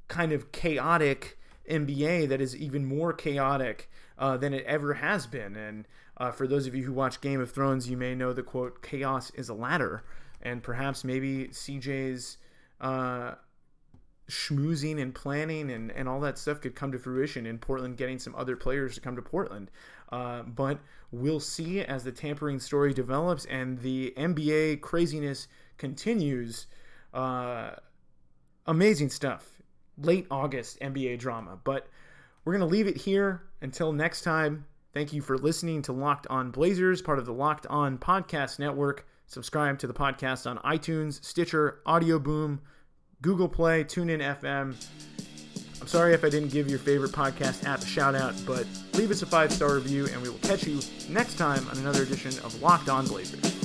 kind 0.08 0.32
of 0.32 0.52
chaotic 0.52 1.40
NBA 1.72 2.30
that 2.30 2.42
is 2.42 2.56
even 2.56 2.86
more 2.86 3.14
chaotic 3.14 3.90
uh, 4.18 4.38
than 4.38 4.54
it 4.54 4.66
ever 4.66 4.96
has 4.96 5.26
been. 5.26 5.56
And 5.56 5.88
uh, 6.18 6.32
for 6.32 6.48
those 6.48 6.68
of 6.68 6.76
you 6.76 6.84
who 6.84 6.94
watch 6.94 7.22
Game 7.22 7.42
of 7.42 7.52
Thrones, 7.52 7.90
you 7.90 7.98
may 7.98 8.14
know 8.14 8.34
the 8.34 8.44
quote, 8.44 8.84
chaos 8.84 9.32
is 9.32 9.50
a 9.50 9.54
ladder. 9.54 10.04
And 10.42 10.62
perhaps 10.62 11.04
maybe 11.04 11.48
CJ's 11.48 12.38
uh, 12.80 13.36
schmoozing 14.30 15.02
and 15.02 15.14
planning 15.14 15.72
and, 15.72 15.92
and 15.92 16.08
all 16.08 16.20
that 16.22 16.38
stuff 16.38 16.62
could 16.62 16.76
come 16.76 16.92
to 16.92 17.00
fruition 17.00 17.46
in 17.46 17.58
Portland, 17.58 17.98
getting 17.98 18.20
some 18.20 18.36
other 18.36 18.56
players 18.56 18.96
to 18.96 19.02
come 19.02 19.16
to 19.16 19.22
Portland. 19.22 19.72
Uh, 20.12 20.44
but 20.44 20.80
we'll 21.12 21.40
see 21.40 21.82
as 21.82 22.04
the 22.04 22.12
tampering 22.12 22.60
story 22.60 22.94
develops 22.94 23.46
and 23.46 23.80
the 23.80 24.14
NBA 24.18 24.82
craziness 24.82 25.48
continues. 25.78 26.68
Uh, 27.14 27.72
amazing 28.68 29.10
stuff 29.10 29.51
late 29.98 30.28
August 30.32 30.80
NBA 30.80 31.20
drama. 31.20 31.58
But 31.64 31.88
we're 32.44 32.54
going 32.54 32.68
to 32.68 32.72
leave 32.72 32.88
it 32.88 32.98
here 32.98 33.44
until 33.62 33.94
next 33.94 34.22
time. 34.22 34.66
Thank 34.94 35.14
you 35.14 35.22
for 35.22 35.38
listening 35.38 35.82
to 35.84 35.94
Locked 35.94 36.28
On 36.28 36.52
Blazers, 36.52 37.02
part 37.02 37.20
of 37.20 37.26
the 37.26 37.34
Locked 37.34 37.66
On 37.68 37.98
Podcast 37.98 38.60
Network. 38.60 39.08
Subscribe 39.28 39.80
to 39.80 39.88
the 39.88 39.94
podcast 39.94 40.50
on 40.50 40.58
iTunes, 40.58 41.24
Stitcher, 41.24 41.80
Audio 41.86 42.20
Boom, 42.20 42.60
Google 43.22 43.48
Play, 43.48 43.86
TuneIn 43.86 44.20
FM. 44.42 44.76
I'm 45.80 45.88
sorry 45.88 46.14
if 46.14 46.24
I 46.26 46.30
didn't 46.30 46.50
give 46.50 46.70
your 46.70 46.80
favorite 46.80 47.12
podcast 47.12 47.66
app 47.66 47.82
a 47.82 47.86
shout 47.86 48.14
out, 48.14 48.36
but 48.46 48.68
leave 48.94 49.10
us 49.10 49.22
a 49.22 49.26
five 49.26 49.52
star 49.52 49.76
review 49.76 50.08
and 50.12 50.22
we 50.22 50.30
will 50.30 50.38
catch 50.40 50.68
you 50.68 50.80
next 51.10 51.36
time 51.38 51.66
on 51.70 51.78
another 51.78 52.04
edition 52.04 52.32
of 52.44 52.62
Locked 52.62 52.90
On 52.90 53.06
Blazers. 53.08 53.61